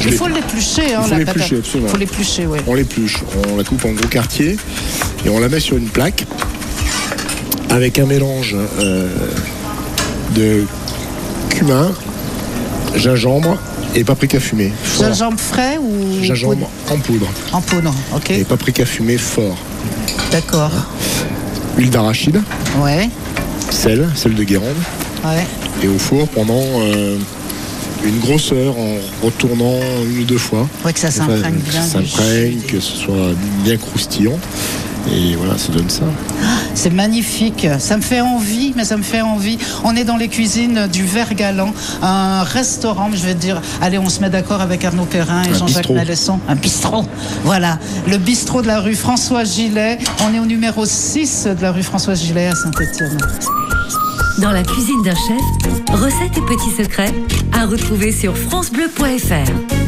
Il 0.04 0.12
faut 0.12 0.28
l'éplucher, 0.28 0.94
hein, 0.94 1.00
Il 1.02 1.04
faut 1.04 1.10
la 1.12 1.18
l'éplucher, 1.18 1.48
patate. 1.56 1.58
absolument. 1.58 1.88
Il 1.88 1.90
faut 1.92 1.96
l'éplucher, 1.98 2.46
oui. 2.46 2.58
On 2.66 2.74
l'épluche, 2.74 3.18
on 3.52 3.56
la 3.56 3.64
coupe 3.64 3.84
en 3.84 3.92
gros 3.92 4.06
quartier 4.08 4.56
et 5.24 5.28
on 5.28 5.38
la 5.40 5.48
met 5.48 5.60
sur 5.60 5.76
une 5.76 5.88
plaque 5.88 6.24
avec 7.70 7.98
un 7.98 8.06
mélange 8.06 8.56
euh, 8.78 9.08
de 10.34 10.64
cumin, 11.50 11.90
gingembre 12.96 13.56
et 13.94 14.04
paprika 14.04 14.40
fumé. 14.40 14.72
fort. 14.82 15.06
Gingembre 15.06 15.38
frais 15.40 15.78
ou 15.78 16.22
Gingembre 16.22 16.70
en 16.90 16.96
poudre 16.98 17.26
en 17.52 17.60
poudre 17.60 17.94
Ok, 18.14 18.30
et 18.30 18.44
paprika 18.44 18.84
fumé 18.86 19.18
fort. 19.18 19.56
d'accord. 20.30 20.70
Huile 21.76 21.90
d'arachide, 21.90 22.40
Ouais, 22.82 23.08
sel, 23.70 24.08
sel 24.14 24.34
de 24.34 24.42
Guérande 24.44 24.66
ouais. 25.24 25.46
et 25.82 25.88
au 25.88 25.98
four 25.98 26.26
pendant 26.28 26.60
euh, 26.80 27.16
une 28.04 28.18
grosse 28.20 28.52
heure 28.52 28.76
en 28.78 28.96
retournant 29.24 29.78
une 30.04 30.20
ou 30.20 30.24
deux 30.24 30.38
fois. 30.38 30.68
Ouais, 30.84 30.92
que 30.92 31.00
ça 31.00 31.10
s'imprègne 31.10 31.56
que 31.56 31.70
bien 31.70 31.82
ça 31.82 32.00
s'imprègne, 32.00 32.60
que 32.66 32.80
ce 32.80 32.96
soit 32.96 33.32
bien 33.64 33.76
croustillant. 33.76 34.38
Et 35.10 35.36
voilà, 35.36 35.56
ça 35.56 35.72
donne 35.72 35.88
ça. 35.88 36.02
C'est 36.74 36.92
magnifique. 36.92 37.66
Ça 37.78 37.96
me 37.96 38.02
fait 38.02 38.20
envie, 38.20 38.74
mais 38.76 38.84
ça 38.84 38.96
me 38.96 39.02
fait 39.02 39.22
envie. 39.22 39.58
On 39.84 39.96
est 39.96 40.04
dans 40.04 40.16
les 40.16 40.28
cuisines 40.28 40.86
du 40.92 41.04
Vert 41.04 41.34
Galant, 41.34 41.72
un 42.02 42.42
restaurant. 42.42 43.08
Je 43.14 43.24
vais 43.24 43.34
te 43.34 43.40
dire, 43.40 43.62
allez, 43.80 43.98
on 43.98 44.10
se 44.10 44.20
met 44.20 44.28
d'accord 44.28 44.60
avec 44.60 44.84
Arnaud 44.84 45.06
Perrin 45.06 45.44
et 45.44 45.54
Jean-Jacques. 45.54 45.90
Malesson. 45.90 46.40
Un 46.46 46.56
bistrot. 46.56 47.06
Voilà. 47.44 47.78
Le 48.06 48.18
bistrot 48.18 48.60
de 48.60 48.66
la 48.66 48.80
rue 48.80 48.96
François 48.96 49.44
Gilet. 49.44 49.98
On 50.28 50.34
est 50.34 50.40
au 50.40 50.46
numéro 50.46 50.84
6 50.84 51.48
de 51.58 51.62
la 51.62 51.72
rue 51.72 51.82
François 51.82 52.14
Gilet 52.14 52.48
à 52.48 52.54
Saint-Etienne. 52.54 53.18
Dans 54.40 54.52
la 54.52 54.62
cuisine 54.62 55.02
d'un 55.02 55.14
chef, 55.14 55.40
recettes 55.90 56.36
et 56.38 56.42
petits 56.42 56.70
secrets 56.70 57.12
à 57.52 57.66
retrouver 57.66 58.12
sur 58.12 58.36
francebleu.fr. 58.36 59.78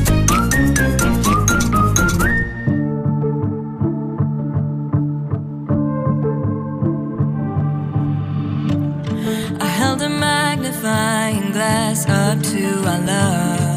Up 12.09 12.43
to 12.43 12.81
love. 13.05 13.71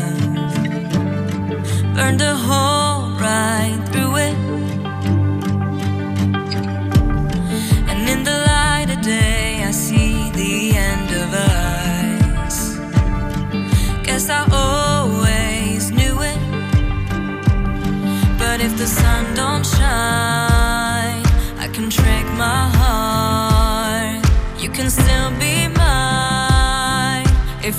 Burned 1.95 2.21
a 2.21 2.35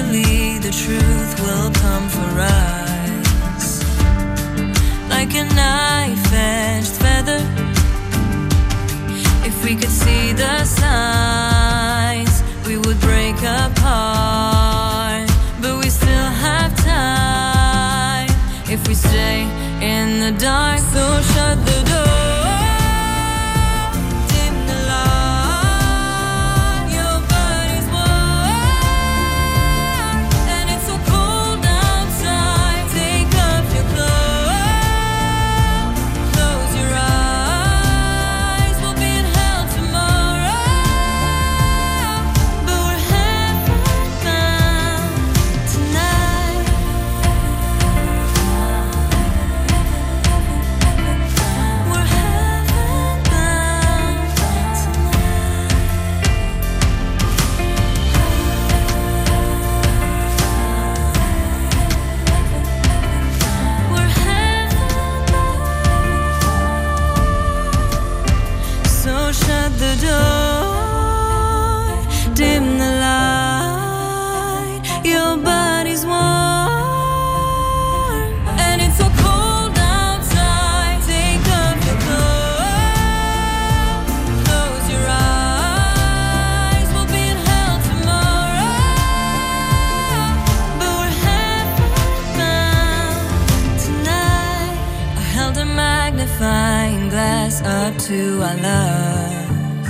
Eventually 0.00 0.58
the 0.58 0.70
truth 0.70 1.40
will 1.40 1.70
come 1.72 2.08
for 2.08 2.40
us, 2.40 3.82
like 5.08 5.34
a 5.34 5.44
knife-edged 5.54 6.94
feather. 7.02 7.40
If 9.44 9.64
we 9.64 9.74
could 9.76 9.90
see 9.90 10.32
the 10.32 10.64
signs, 10.64 12.42
we 12.66 12.76
would 12.76 13.00
break 13.00 13.36
apart. 13.42 15.28
But 15.60 15.78
we 15.78 15.90
still 15.90 16.30
have 16.46 16.74
time 16.76 18.30
if 18.68 18.86
we 18.88 18.94
stay 18.94 19.42
in 19.80 20.20
the 20.20 20.32
dark. 20.38 20.80
So 20.80 21.20
shut 21.32 21.58
the 21.66 21.90
door. 21.90 22.19
Up 97.64 97.98
to 97.98 98.40
our 98.42 98.56
love, 98.62 99.86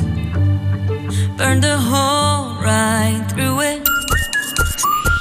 burned 1.36 1.64
a 1.64 1.76
hole 1.76 2.56
right 2.62 3.22
through 3.28 3.60
it. 3.60 3.82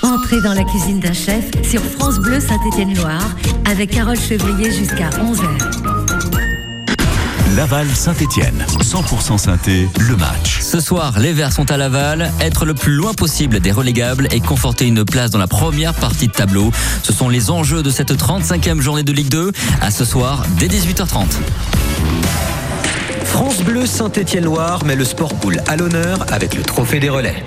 Entrez 0.03 0.41
dans 0.41 0.53
la 0.53 0.63
cuisine 0.63 1.01
d'un 1.01 1.13
chef 1.13 1.45
sur 1.63 1.81
France 1.81 2.17
Bleu 2.19 2.39
Saint-Étienne-Loire 2.39 3.35
avec 3.69 3.91
Carole 3.91 4.17
Chevrier 4.17 4.71
jusqu'à 4.71 5.09
11h. 5.09 5.49
Laval 7.55 7.87
Saint-Étienne, 7.93 8.65
100% 8.79 9.37
synthé, 9.37 9.89
le 9.99 10.15
match. 10.15 10.61
Ce 10.61 10.79
soir, 10.79 11.19
les 11.19 11.33
Verts 11.33 11.51
sont 11.51 11.69
à 11.71 11.77
Laval. 11.77 12.31
Être 12.39 12.65
le 12.65 12.73
plus 12.73 12.93
loin 12.93 13.13
possible 13.13 13.59
des 13.59 13.71
relégables 13.71 14.29
et 14.31 14.39
conforter 14.39 14.87
une 14.87 15.03
place 15.03 15.29
dans 15.29 15.39
la 15.39 15.47
première 15.47 15.93
partie 15.93 16.27
de 16.27 16.33
tableau. 16.33 16.71
Ce 17.03 17.11
sont 17.11 17.27
les 17.27 17.49
enjeux 17.49 17.83
de 17.83 17.89
cette 17.89 18.13
35e 18.13 18.79
journée 18.79 19.03
de 19.03 19.11
Ligue 19.11 19.29
2. 19.29 19.51
À 19.81 19.91
ce 19.91 20.05
soir, 20.05 20.45
dès 20.57 20.67
18h30. 20.67 21.25
France 23.25 23.61
Bleu 23.61 23.85
Saint-Étienne-Loire 23.85 24.83
met 24.85 24.95
le 24.95 25.05
sport 25.05 25.33
pool 25.35 25.61
à 25.67 25.75
l'honneur 25.75 26.25
avec 26.31 26.55
le 26.55 26.63
trophée 26.63 26.99
des 26.99 27.09
relais. 27.09 27.43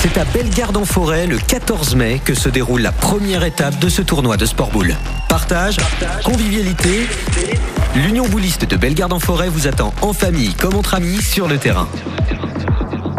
C'est 0.00 0.16
à 0.16 0.24
Bellegarde-en-Forêt 0.24 1.26
le 1.26 1.38
14 1.38 1.96
mai 1.96 2.20
que 2.24 2.34
se 2.34 2.48
déroule 2.48 2.82
la 2.82 2.92
première 2.92 3.44
étape 3.44 3.78
de 3.78 3.88
ce 3.88 4.00
tournoi 4.00 4.36
de 4.36 4.46
sport 4.46 4.70
boule. 4.70 4.94
Partage, 5.28 5.76
convivialité, 6.24 7.06
l'Union 7.96 8.26
bouliste 8.28 8.64
de 8.64 8.76
Bellegarde-en-Forêt 8.76 9.48
vous 9.48 9.66
attend 9.66 9.92
en 10.00 10.12
famille 10.12 10.54
comme 10.54 10.76
entre 10.76 10.94
amis 10.94 11.20
sur 11.20 11.48
le 11.48 11.58
terrain. 11.58 11.88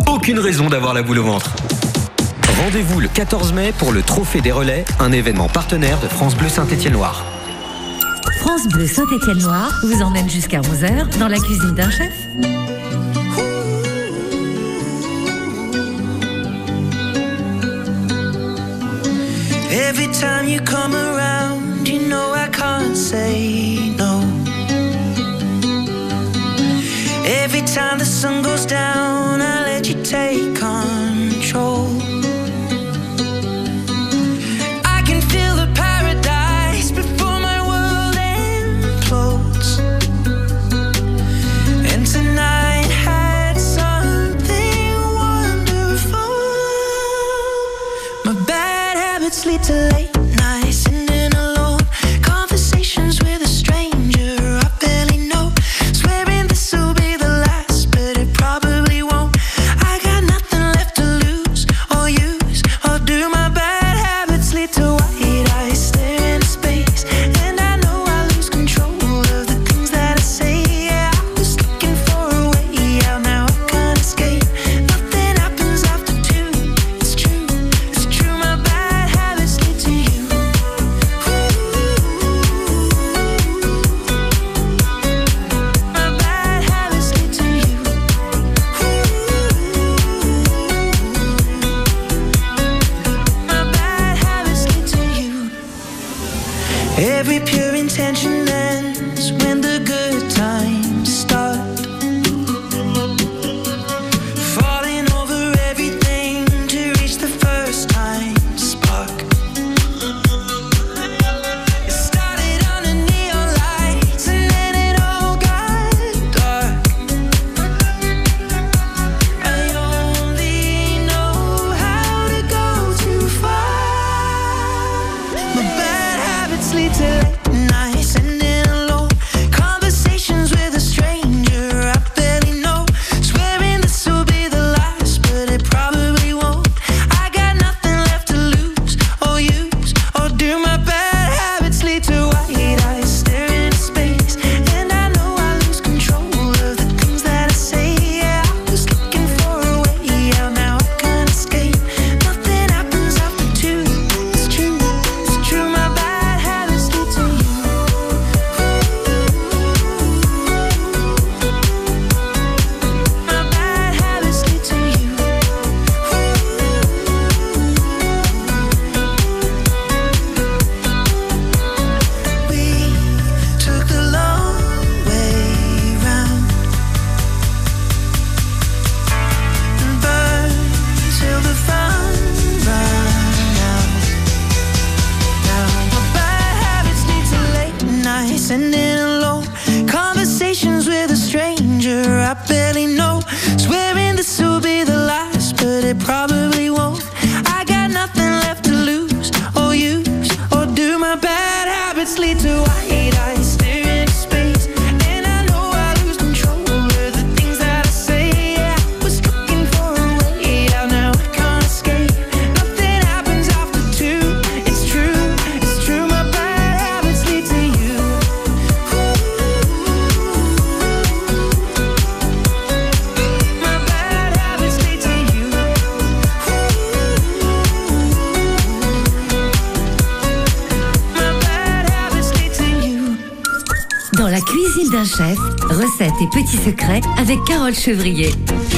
Aucune 0.08 0.40
raison 0.40 0.70
d'avoir 0.70 0.94
la 0.94 1.02
boule 1.02 1.20
au 1.20 1.24
ventre. 1.24 1.52
Rendez-vous 2.64 3.00
le 3.00 3.08
14 3.08 3.54
mai 3.54 3.74
pour 3.78 3.92
le 3.92 4.02
Trophée 4.02 4.42
des 4.42 4.52
Relais, 4.52 4.86
un 5.00 5.12
événement 5.12 5.48
partenaire 5.50 6.00
de 6.00 6.08
France 6.08 6.36
Bleu 6.36 6.50
Saint-Étienne-Loire. 6.50 7.26
France 8.40 8.70
Bleu 8.70 8.88
Saint-Étienne-Loire 8.88 9.74
vous 9.84 10.02
emmène 10.02 10.30
jusqu'à 10.30 10.62
11h 10.62 11.18
dans 11.20 11.28
la 11.28 11.38
cuisine 11.38 11.76
d'un 11.76 11.90
chef. 11.90 12.14
Every 19.70 20.08
time 20.08 20.48
you 20.48 20.62
come 20.62 20.96
around, 20.96 21.86
you 21.86 22.08
know 22.08 22.34
I 22.34 22.48
can't 22.50 22.96
say 22.96 23.92
no. 23.98 24.22
Every 27.26 27.62
time 27.62 28.00
the 28.00 28.06
sun 28.06 28.42
goes 28.42 28.66
down, 28.66 29.42
I 29.42 29.64
let 29.66 29.90
you 29.90 30.02
take 30.02 30.56
control. 30.56 31.99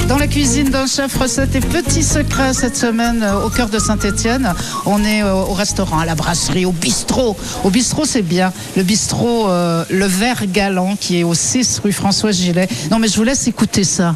Dans 0.10 0.18
la 0.18 0.28
cuisine 0.28 0.70
d'un 0.70 0.86
chef, 0.86 1.18
recettes 1.18 1.56
et 1.56 1.62
petits 1.62 2.04
secrets 2.04 2.54
cette 2.54 2.76
semaine 2.76 3.24
euh, 3.24 3.46
au 3.46 3.50
cœur 3.50 3.70
de 3.70 3.80
Saint-Étienne. 3.80 4.54
On 4.86 5.02
est 5.06 5.24
euh, 5.24 5.34
au 5.34 5.54
restaurant, 5.54 6.00
à 6.00 6.06
la 6.06 6.14
brasserie, 6.14 6.66
au 6.66 6.74
bistrot. 6.74 7.38
Au 7.64 7.70
bistrot, 7.70 8.04
c'est 8.04 8.22
bien. 8.22 8.52
Le 8.76 8.84
bistrot 8.84 9.50
euh, 9.50 9.86
Le 9.89 10.06
Vert 10.06 10.44
Galant 10.48 10.98
qui 11.00 11.20
est 11.20 11.24
au 11.24 11.34
6 11.34 11.80
rue 11.86 11.94
François 11.94 12.32
Gilet. 12.32 12.68
Non, 12.92 13.00
mais 13.00 13.08
je 13.08 13.16
vous 13.16 13.24
laisse 13.24 13.48
écouter 13.48 13.86
ça. 13.86 14.14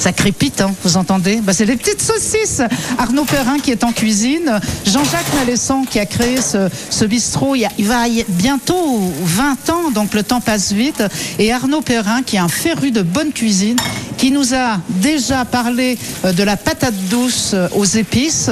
Ça 0.00 0.12
crépite, 0.14 0.62
hein, 0.62 0.74
vous 0.82 0.96
entendez 0.96 1.42
bah, 1.42 1.52
C'est 1.52 1.66
les 1.66 1.76
petites 1.76 2.00
saucisses. 2.00 2.62
Arnaud 2.96 3.26
Perrin 3.26 3.58
qui 3.58 3.70
est 3.70 3.84
en 3.84 3.92
cuisine. 3.92 4.58
Jean-Jacques 4.86 5.34
Malesson 5.36 5.84
qui 5.84 5.98
a 5.98 6.06
créé 6.06 6.40
ce, 6.40 6.70
ce 6.88 7.04
bistrot. 7.04 7.54
Il, 7.54 7.84
va 7.84 8.08
y 8.08 8.24
bientôt 8.26 8.98
20 9.22 9.68
ans, 9.68 9.90
donc 9.90 10.14
le 10.14 10.22
temps 10.22 10.40
passe 10.40 10.72
vite. 10.72 11.02
Et 11.38 11.52
Arnaud 11.52 11.82
Perrin 11.82 12.22
qui 12.22 12.36
est 12.36 12.38
un 12.38 12.48
féru 12.48 12.92
de 12.92 13.02
bonne 13.02 13.30
cuisine, 13.30 13.76
qui 14.16 14.30
nous 14.30 14.54
a 14.54 14.78
déjà 14.88 15.44
parlé 15.44 15.98
euh, 16.24 16.32
de 16.32 16.44
la 16.44 16.56
patate 16.56 16.94
douce 17.10 17.50
euh, 17.52 17.68
aux 17.74 17.84
épices, 17.84 18.50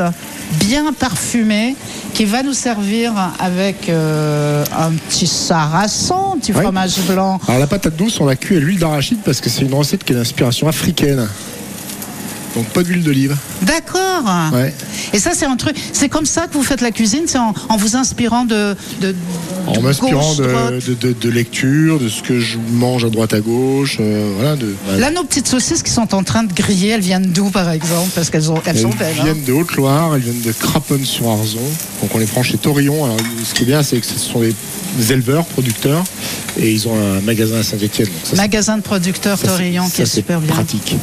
bien 0.52 0.92
parfumée, 0.92 1.76
qui 2.14 2.24
va 2.24 2.42
nous 2.42 2.52
servir 2.52 3.12
avec 3.38 3.88
euh, 3.88 4.64
un 4.76 4.90
petit 4.92 5.26
sarrasin, 5.26 6.32
un 6.34 6.38
petit 6.38 6.52
Ouais. 6.52 6.62
fromage 6.62 6.98
blanc. 7.08 7.38
Alors 7.46 7.60
la 7.60 7.66
patate 7.66 7.96
douce, 7.96 8.20
on 8.20 8.26
la 8.26 8.36
cuit 8.36 8.56
à 8.56 8.60
l'huile 8.60 8.78
d'arachide 8.78 9.18
parce 9.24 9.40
que 9.40 9.50
c'est 9.50 9.62
une 9.62 9.74
recette 9.74 10.04
qui 10.04 10.12
est 10.12 10.16
d'inspiration 10.16 10.66
africaine. 10.68 11.28
Donc 12.58 12.66
pas 12.70 12.82
d'huile 12.82 13.04
d'olive. 13.04 13.36
D'accord. 13.62 14.24
Ouais. 14.52 14.74
Et 15.12 15.20
ça, 15.20 15.30
c'est 15.32 15.46
un 15.46 15.54
truc. 15.56 15.76
C'est 15.92 16.08
comme 16.08 16.26
ça 16.26 16.48
que 16.48 16.54
vous 16.54 16.64
faites 16.64 16.80
la 16.80 16.90
cuisine, 16.90 17.22
c'est 17.26 17.38
en, 17.38 17.54
en 17.68 17.76
vous 17.76 17.94
inspirant 17.94 18.44
de. 18.44 18.74
de 19.00 19.14
En 19.68 19.80
m'inspirant 19.80 20.34
de, 20.34 20.80
de, 21.12 21.28
lecture, 21.28 22.00
de 22.00 22.08
ce 22.08 22.20
que 22.20 22.40
je 22.40 22.58
mange 22.72 23.04
à 23.04 23.10
droite 23.10 23.32
à 23.32 23.38
gauche, 23.40 23.98
euh, 24.00 24.32
voilà. 24.36 24.56
De, 24.56 24.74
Là, 24.98 25.12
nos 25.12 25.22
petites 25.22 25.46
saucisses 25.46 25.84
qui 25.84 25.92
sont 25.92 26.16
en 26.16 26.24
train 26.24 26.42
de 26.42 26.52
griller, 26.52 26.88
elles 26.88 27.00
viennent 27.00 27.30
d'où, 27.30 27.50
par 27.50 27.70
exemple? 27.70 28.10
Parce 28.16 28.28
qu'elles 28.30 28.50
ont- 28.50 28.56
elles 28.66 28.74
Elles 28.76 28.82
sont 28.82 28.90
belles. 28.90 29.14
hein. 29.20 29.24
viennent 29.24 29.44
de 29.44 29.52
Haute-Loire, 29.52 30.16
elles 30.16 30.22
viennent 30.22 30.42
de 30.42 30.50
Craponne-sur-Arzon. 30.52 31.60
Donc 32.02 32.12
on 32.14 32.18
les 32.18 32.26
prend 32.26 32.42
chez 32.42 32.58
Torillon. 32.58 33.04
Alors 33.04 33.16
ce 33.44 33.54
qui 33.54 33.62
est 33.62 33.66
bien, 33.66 33.84
c'est 33.84 34.00
que 34.00 34.06
ce 34.06 34.18
sont 34.18 34.40
des 34.40 35.12
éleveurs, 35.12 35.44
producteurs, 35.44 36.02
et 36.58 36.72
ils 36.72 36.88
ont 36.88 36.96
un 36.98 37.20
magasin 37.20 37.58
à 37.58 37.62
Saint-Etienne. 37.62 38.08
Magasin 38.36 38.78
de 38.78 38.82
producteurs 38.82 39.38
Torillon 39.38 39.88
qui 39.88 40.02
est 40.02 40.06
super 40.06 40.40
bien. 40.40 40.52
pratique. 40.54 40.96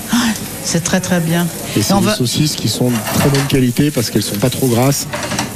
C'est 0.65 0.83
très 0.83 0.99
très 0.99 1.19
bien. 1.19 1.45
Et 1.77 1.81
c'est 1.83 1.93
des 1.93 2.05
va- 2.05 2.15
saucisses 2.15 2.55
qui 2.55 2.67
sont 2.67 2.89
de 2.89 2.95
très 3.19 3.29
bonne 3.29 3.45
qualité 3.47 3.91
parce 3.91 4.09
qu'elles 4.09 4.23
sont 4.23 4.35
pas 4.37 4.49
trop 4.49 4.67
grasses. 4.67 5.05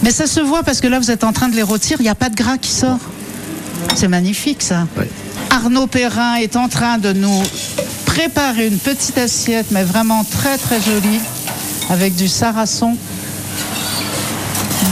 Mais 0.03 0.11
ça 0.11 0.27
se 0.27 0.39
voit 0.39 0.61
parce 0.63 0.79
que 0.81 0.87
là, 0.87 0.99
vous 0.99 1.09
êtes 1.11 1.23
en 1.23 1.33
train 1.33 1.49
de 1.49 1.55
les 1.55 1.63
rôtir, 1.63 1.97
il 1.99 2.03
n'y 2.03 2.09
a 2.09 2.15
pas 2.15 2.29
de 2.29 2.35
gras 2.35 2.57
qui 2.57 2.71
sort. 2.71 2.99
C'est 3.95 4.07
magnifique, 4.07 4.61
ça. 4.61 4.85
Arnaud 5.49 5.87
Perrin 5.87 6.35
est 6.35 6.55
en 6.55 6.69
train 6.69 6.99
de 6.99 7.11
nous 7.11 7.41
préparer 8.05 8.67
une 8.67 8.77
petite 8.77 9.17
assiette, 9.17 9.65
mais 9.71 9.83
vraiment 9.83 10.23
très 10.23 10.57
très 10.57 10.79
jolie, 10.79 11.19
avec 11.89 12.15
du 12.15 12.27
sarrason, 12.27 12.95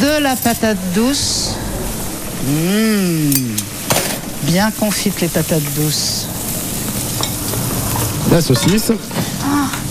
de 0.01 0.22
la 0.22 0.36
patate 0.36 0.78
douce. 0.95 1.51
Mmh. 2.47 3.30
Bien 4.43 4.72
confites 4.72 5.22
les 5.22 5.28
patates 5.28 5.61
douces. 5.76 6.26
La 8.32 8.41
saucisse, 8.41 8.91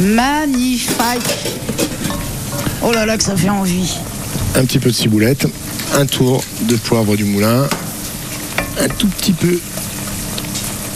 magnifique. 0.01 0.97
Oh 2.83 2.93
là 2.93 3.07
là, 3.07 3.17
que 3.17 3.25
ça 3.25 3.37
fait 3.37 3.49
envie. 3.49 3.95
un 4.55 4.65
petit 4.65 4.79
peu 4.79 4.91
de 4.91 4.95
ciboulette, 4.95 5.47
un 5.95 6.07
tour 6.07 6.43
de 6.63 6.77
poivre 6.77 7.17
du 7.17 7.25
moulin, 7.25 7.67
un 8.81 8.89
tout 8.89 9.09
petit 9.09 9.33
peu 9.33 9.59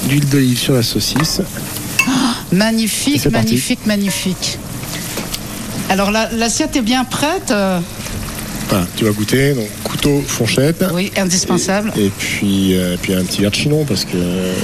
d'huile 0.04 0.26
d'olive 0.28 0.58
sur 0.58 0.74
la 0.74 0.82
saucisse. 0.82 1.40
Et 2.52 2.54
Magnifique, 2.56 3.26
magnifique, 3.30 3.86
magnifique. 3.86 4.58
Alors 5.88 6.10
la- 6.10 6.30
l'assiette 6.32 6.76
est 6.76 6.82
bien 6.82 7.04
prête. 7.04 7.50
euh, 7.50 7.80
Voilà, 8.68 8.86
tu 8.96 9.04
vas 9.04 9.10
goûter, 9.10 9.54
donc 9.54 9.66
couteau, 10.00 10.22
fourchette. 10.26 10.84
Oui, 10.94 11.12
indispensable. 11.16 11.92
Et 11.98 12.10
puis, 12.16 12.74
euh, 12.76 12.96
puis 13.00 13.14
un 13.14 13.22
petit 13.22 13.40
verre 13.42 13.50
de 13.50 13.54
chinon 13.56 13.84
parce 13.84 14.04
que. 14.04 14.12
euh, 14.16 14.54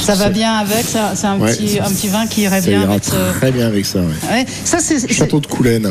Ça 0.00 0.14
va 0.14 0.28
bien 0.28 0.54
avec, 0.54 0.84
ça- 0.86 1.12
c'est 1.14 1.26
un, 1.26 1.38
Ouais, 1.38 1.52
petit, 1.54 1.68
ça- 1.76 1.84
un 1.86 1.90
petit 1.90 2.08
vin 2.08 2.26
qui 2.26 2.42
irait 2.42 2.60
Ça 2.60 2.68
bien 2.68 2.82
ira 2.82 2.92
avec 2.92 3.04
ce. 3.04 3.38
très 3.38 3.52
bien 3.52 3.66
avec 3.66 3.86
ça. 3.86 4.00
ouais. 4.00 4.06
Ouais, 4.30 4.46
ça 4.64 4.78
c'est 4.80 5.10
Château 5.12 5.40
de 5.40 5.46
Coulaine. 5.46 5.90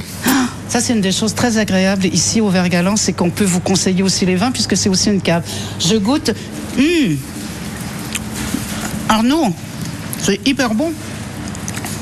ça 0.70 0.80
c'est 0.82 0.94
une 0.94 1.02
des 1.02 1.12
choses 1.12 1.34
très 1.34 1.58
agréables 1.58 2.06
ici 2.08 2.42
au 2.42 2.50
Vergalan, 2.50 2.96
c'est 2.96 3.14
qu'on 3.14 3.30
peut 3.32 3.44
vous 3.46 3.60
conseiller 3.60 4.04
aussi 4.04 4.26
les 4.26 4.36
vins 4.36 4.52
puisque 4.52 4.78
c'est 4.78 4.90
aussi 4.90 5.10
une 5.10 5.22
cave. 5.22 5.44
Je 5.80 5.96
goûte. 5.98 6.32
Hum. 6.78 7.18
Arnaud, 9.10 9.48
c'est 10.22 10.40
hyper 10.48 10.74
bon. 10.74 10.92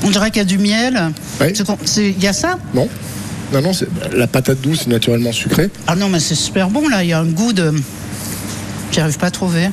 On 0.05 0.09
dirait 0.09 0.31
qu'il 0.31 0.39
y 0.39 0.41
a 0.41 0.45
du 0.45 0.57
miel. 0.57 1.11
Il 1.41 2.21
y 2.23 2.27
a 2.27 2.33
ça? 2.33 2.57
Non 2.73 2.89
Non, 3.53 3.61
non, 3.61 3.71
la 4.13 4.27
patate 4.27 4.61
douce 4.61 4.83
est 4.87 4.89
naturellement 4.89 5.31
sucrée. 5.31 5.69
Ah 5.87 5.95
non, 5.95 6.09
mais 6.09 6.19
c'est 6.19 6.35
super 6.35 6.69
bon 6.69 6.87
là. 6.89 7.03
Il 7.03 7.09
y 7.09 7.13
a 7.13 7.19
un 7.19 7.25
goût 7.25 7.53
de. 7.53 7.71
J'arrive 8.91 9.17
pas 9.17 9.27
à 9.27 9.31
trouver. 9.31 9.69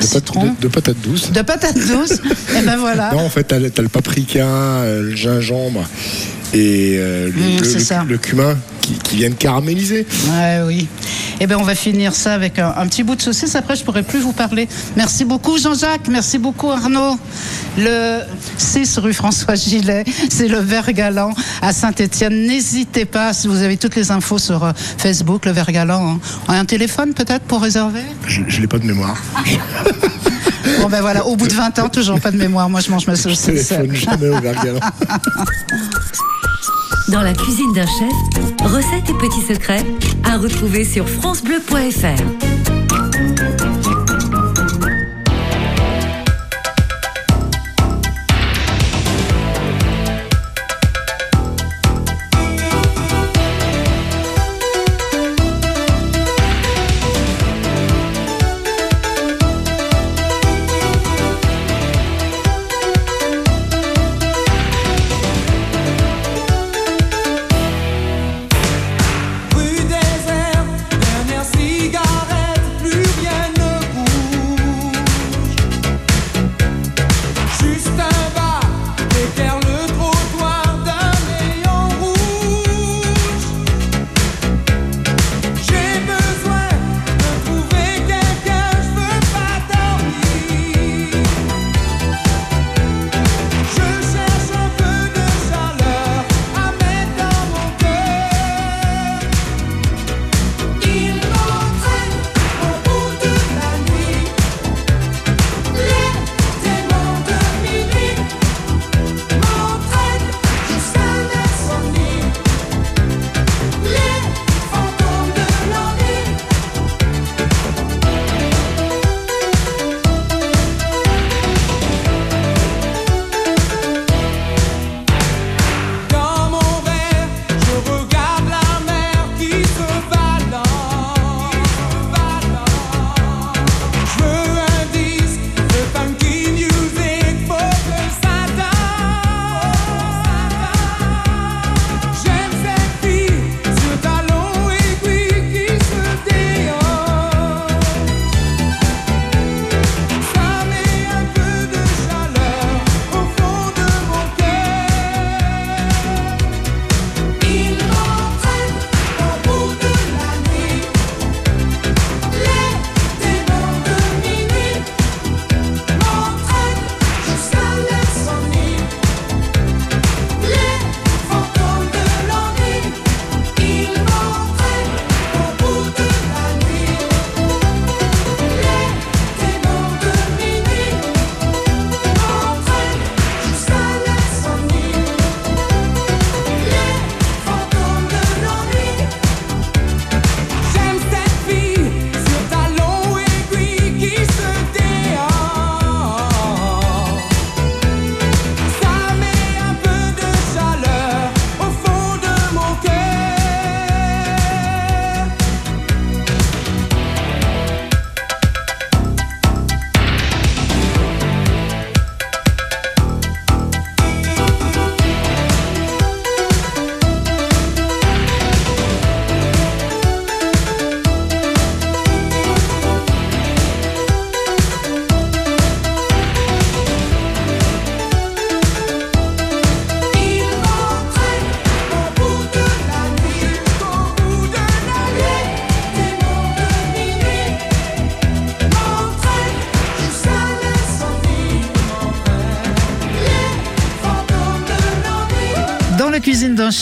De, 0.00 0.06
pat- 0.06 0.34
de- 0.56 0.62
de 0.62 0.68
patate 0.68 0.96
douce. 1.02 1.30
De 1.32 1.42
patate 1.42 1.76
douce. 1.76 2.12
Et 2.58 2.62
ben 2.62 2.76
voilà. 2.76 3.12
Non, 3.12 3.20
en 3.20 3.28
fait, 3.28 3.44
t'as, 3.44 3.58
le 3.58 3.70
paprika, 3.88 4.84
le 4.86 5.14
gingembre 5.14 5.84
et 6.52 6.96
euh, 6.98 7.26
le, 7.26 8.04
Mm, 8.04 8.08
le- 8.08 8.18
cumin 8.18 8.56
qui, 8.80 8.94
qui 8.94 9.16
viennent 9.16 9.34
caraméliser. 9.34 10.06
Ouais, 10.28 10.60
oui. 10.66 10.88
Eh 11.40 11.46
bien, 11.46 11.58
on 11.58 11.62
va 11.62 11.74
finir 11.74 12.14
ça 12.14 12.34
avec 12.34 12.58
un, 12.58 12.74
un 12.76 12.86
petit 12.86 13.02
bout 13.02 13.16
de 13.16 13.22
saucisse. 13.22 13.54
Après, 13.56 13.74
je 13.76 13.84
pourrai 13.84 14.02
plus 14.02 14.20
vous 14.20 14.32
parler. 14.32 14.68
Merci 14.96 15.24
beaucoup, 15.24 15.58
Jean-Jacques. 15.58 16.08
Merci 16.08 16.38
beaucoup, 16.38 16.70
Arnaud. 16.70 17.18
Le 17.78 18.20
6 18.58 18.98
rue 18.98 19.12
François 19.14 19.54
Gilet, 19.54 20.04
c'est 20.28 20.48
le 20.48 20.58
Vert 20.58 20.92
Galant 20.92 21.32
à 21.62 21.72
Saint-Étienne. 21.72 22.46
N'hésitez 22.46 23.04
pas, 23.06 23.32
si 23.32 23.48
vous 23.48 23.62
avez 23.62 23.76
toutes 23.76 23.96
les 23.96 24.10
infos 24.10 24.38
sur 24.38 24.64
euh, 24.64 24.72
Facebook, 24.98 25.46
le 25.46 25.52
Vert 25.52 25.72
Galant. 25.72 26.18
hein. 26.48 26.52
Un 26.54 26.64
téléphone 26.64 27.14
peut-être 27.14 27.44
pour 27.44 27.62
réserver? 27.62 28.02
Je, 28.26 28.42
je 28.46 28.60
l'ai 28.60 28.66
pas 28.66 28.78
de 28.78 28.84
mémoire. 28.86 29.16
Bon, 30.80 30.88
ben 30.88 31.00
voilà, 31.00 31.26
au 31.26 31.36
bout 31.36 31.48
de 31.48 31.54
20 31.54 31.78
ans, 31.78 31.88
toujours 31.88 32.20
pas 32.20 32.30
de 32.30 32.36
mémoire. 32.36 32.68
Moi, 32.68 32.80
je 32.80 32.90
mange 32.90 33.06
ma 33.06 33.16
saucisse. 33.16 33.68
téléphone 33.68 33.94
jamais 33.94 34.28
au. 34.28 34.34
Dans 37.08 37.22
la 37.22 37.34
cuisine 37.34 37.72
d'un 37.74 37.86
chef, 37.86 38.12
recettes 38.64 39.10
et 39.10 39.14
petits 39.14 39.42
secrets 39.46 39.84
à 40.24 40.38
retrouver 40.38 40.84
sur 40.84 41.08
francebleu.fr. 41.08 42.22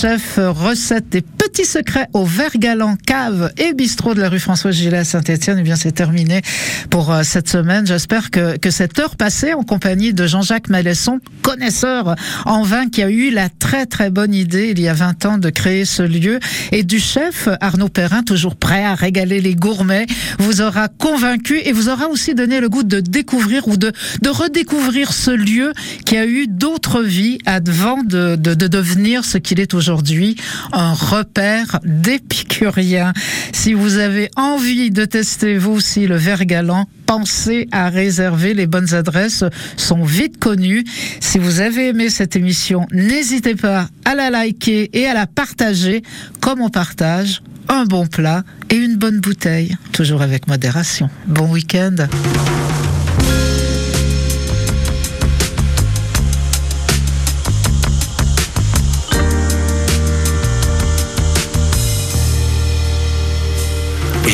chef, 0.01 0.39
recette 0.39 1.11
des 1.11 1.21
secrets 1.65 2.09
au 2.13 2.25
verre 2.25 2.57
galant, 2.57 2.97
cave 3.07 3.53
et 3.59 3.73
bistrot 3.75 4.15
de 4.15 4.21
la 4.21 4.29
rue 4.29 4.39
François 4.39 4.71
Gillet 4.71 5.05
Saint-Etienne. 5.05 5.59
Eh 5.61 5.63
bien, 5.63 5.77
c'est 5.77 5.93
terminé 5.93 6.43
pour 6.91 7.13
euh, 7.13 7.23
cette 7.23 7.49
semaine. 7.49 7.87
J'espère 7.87 8.31
que, 8.31 8.57
que 8.57 8.71
cette 8.71 8.99
heure 8.99 9.17
passée 9.17 9.55
en 9.55 9.63
compagnie 9.63 10.15
de 10.15 10.27
Jean-Jacques 10.27 10.69
Malesson, 10.69 11.21
connaisseur 11.43 12.15
en 12.47 12.63
vin, 12.63 12.89
qui 12.89 13.03
a 13.03 13.11
eu 13.11 13.31
la 13.31 13.49
très 13.49 13.87
très 13.87 14.11
bonne 14.11 14.35
idée 14.35 14.71
il 14.71 14.81
y 14.81 14.89
a 14.89 14.95
20 14.95 15.27
ans 15.27 15.39
de 15.39 15.51
créer 15.51 15.85
ce 15.85 16.03
lieu, 16.03 16.41
et 16.73 16.83
du 16.83 16.99
chef 16.99 17.49
Arnaud 17.61 17.89
Perrin, 17.89 18.23
toujours 18.23 18.57
prêt 18.57 18.85
à 18.85 18.95
régaler 18.95 19.41
les 19.41 19.55
gourmets, 19.55 20.07
vous 20.39 20.61
aura 20.61 20.89
convaincu 20.89 21.61
et 21.65 21.73
vous 21.73 21.89
aura 21.89 22.09
aussi 22.09 22.35
donné 22.35 22.61
le 22.61 22.69
goût 22.69 22.83
de 22.83 23.01
découvrir 23.01 23.69
ou 23.69 23.77
de, 23.77 23.93
de 24.23 24.29
redécouvrir 24.29 25.13
ce 25.13 25.31
lieu 25.31 25.73
qui 26.07 26.17
a 26.17 26.27
eu 26.27 26.47
d'autres 26.47 27.03
vies 27.03 27.39
avant 27.47 28.03
de, 28.03 28.37
de, 28.37 28.55
de 28.55 28.67
devenir 28.67 29.25
ce 29.25 29.39
qu'il 29.39 29.61
est 29.61 29.75
aujourd'hui, 29.75 30.37
un 30.73 30.93
repère 30.93 31.50
d'épicuriens. 31.85 33.13
Si 33.53 33.75
vous 33.75 33.99
avez 33.99 34.31
envie 34.37 34.91
de 34.91 35.05
tester 35.05 35.59
vous 35.59 35.73
aussi 35.73 36.07
le 36.07 36.17
verre 36.17 36.45
galant, 36.45 36.87
pensez 37.07 37.69
à 37.73 37.89
réserver. 37.89 38.55
Les 38.55 38.67
bonnes 38.67 38.95
adresses 38.95 39.45
sont 39.77 40.05
vite 40.05 40.39
connues. 40.39 40.85
Si 41.21 41.39
vous 41.39 41.61
avez 41.61 41.89
aimé 41.89 42.11
cette 42.11 42.37
émission, 42.37 42.87
n'hésitez 42.93 43.55
pas 43.55 43.89
à 44.05 44.15
la 44.15 44.31
liker 44.31 44.91
et 44.93 45.07
à 45.07 45.15
la 45.15 45.27
partager 45.27 46.03
comme 46.41 46.61
on 46.61 46.71
partage 46.71 47.43
un 47.69 47.85
bon 47.85 48.07
plat 48.07 48.43
et 48.69 48.77
une 48.77 48.97
bonne 48.97 49.21
bouteille, 49.21 49.77
toujours 49.93 50.23
avec 50.23 50.49
modération. 50.49 51.09
Bon 51.27 51.51
week-end. 51.51 51.95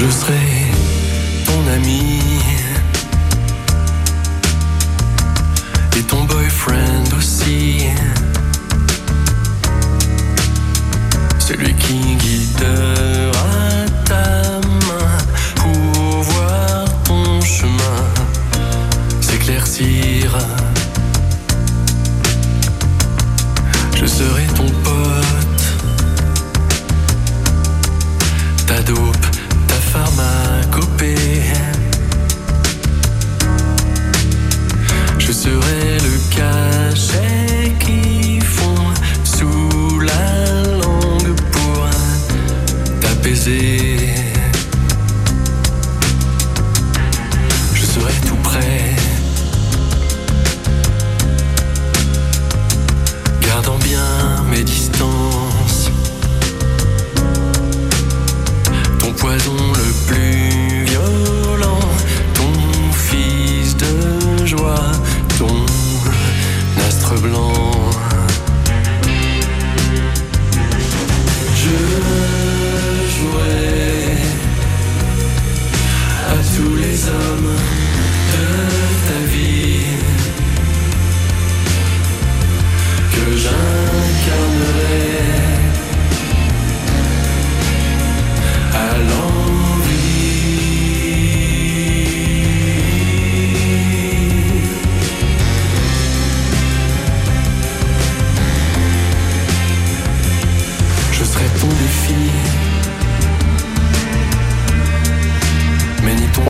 Je 0.07 0.11
serai 0.13 0.71
ton 1.47 1.73
ami 1.75 2.21
et 5.97 6.03
ton 6.03 6.23
boyfriend 6.25 7.13
aussi. 7.19 7.89
Celui 11.41 11.75
qui 11.75 12.15
guide 12.15 12.96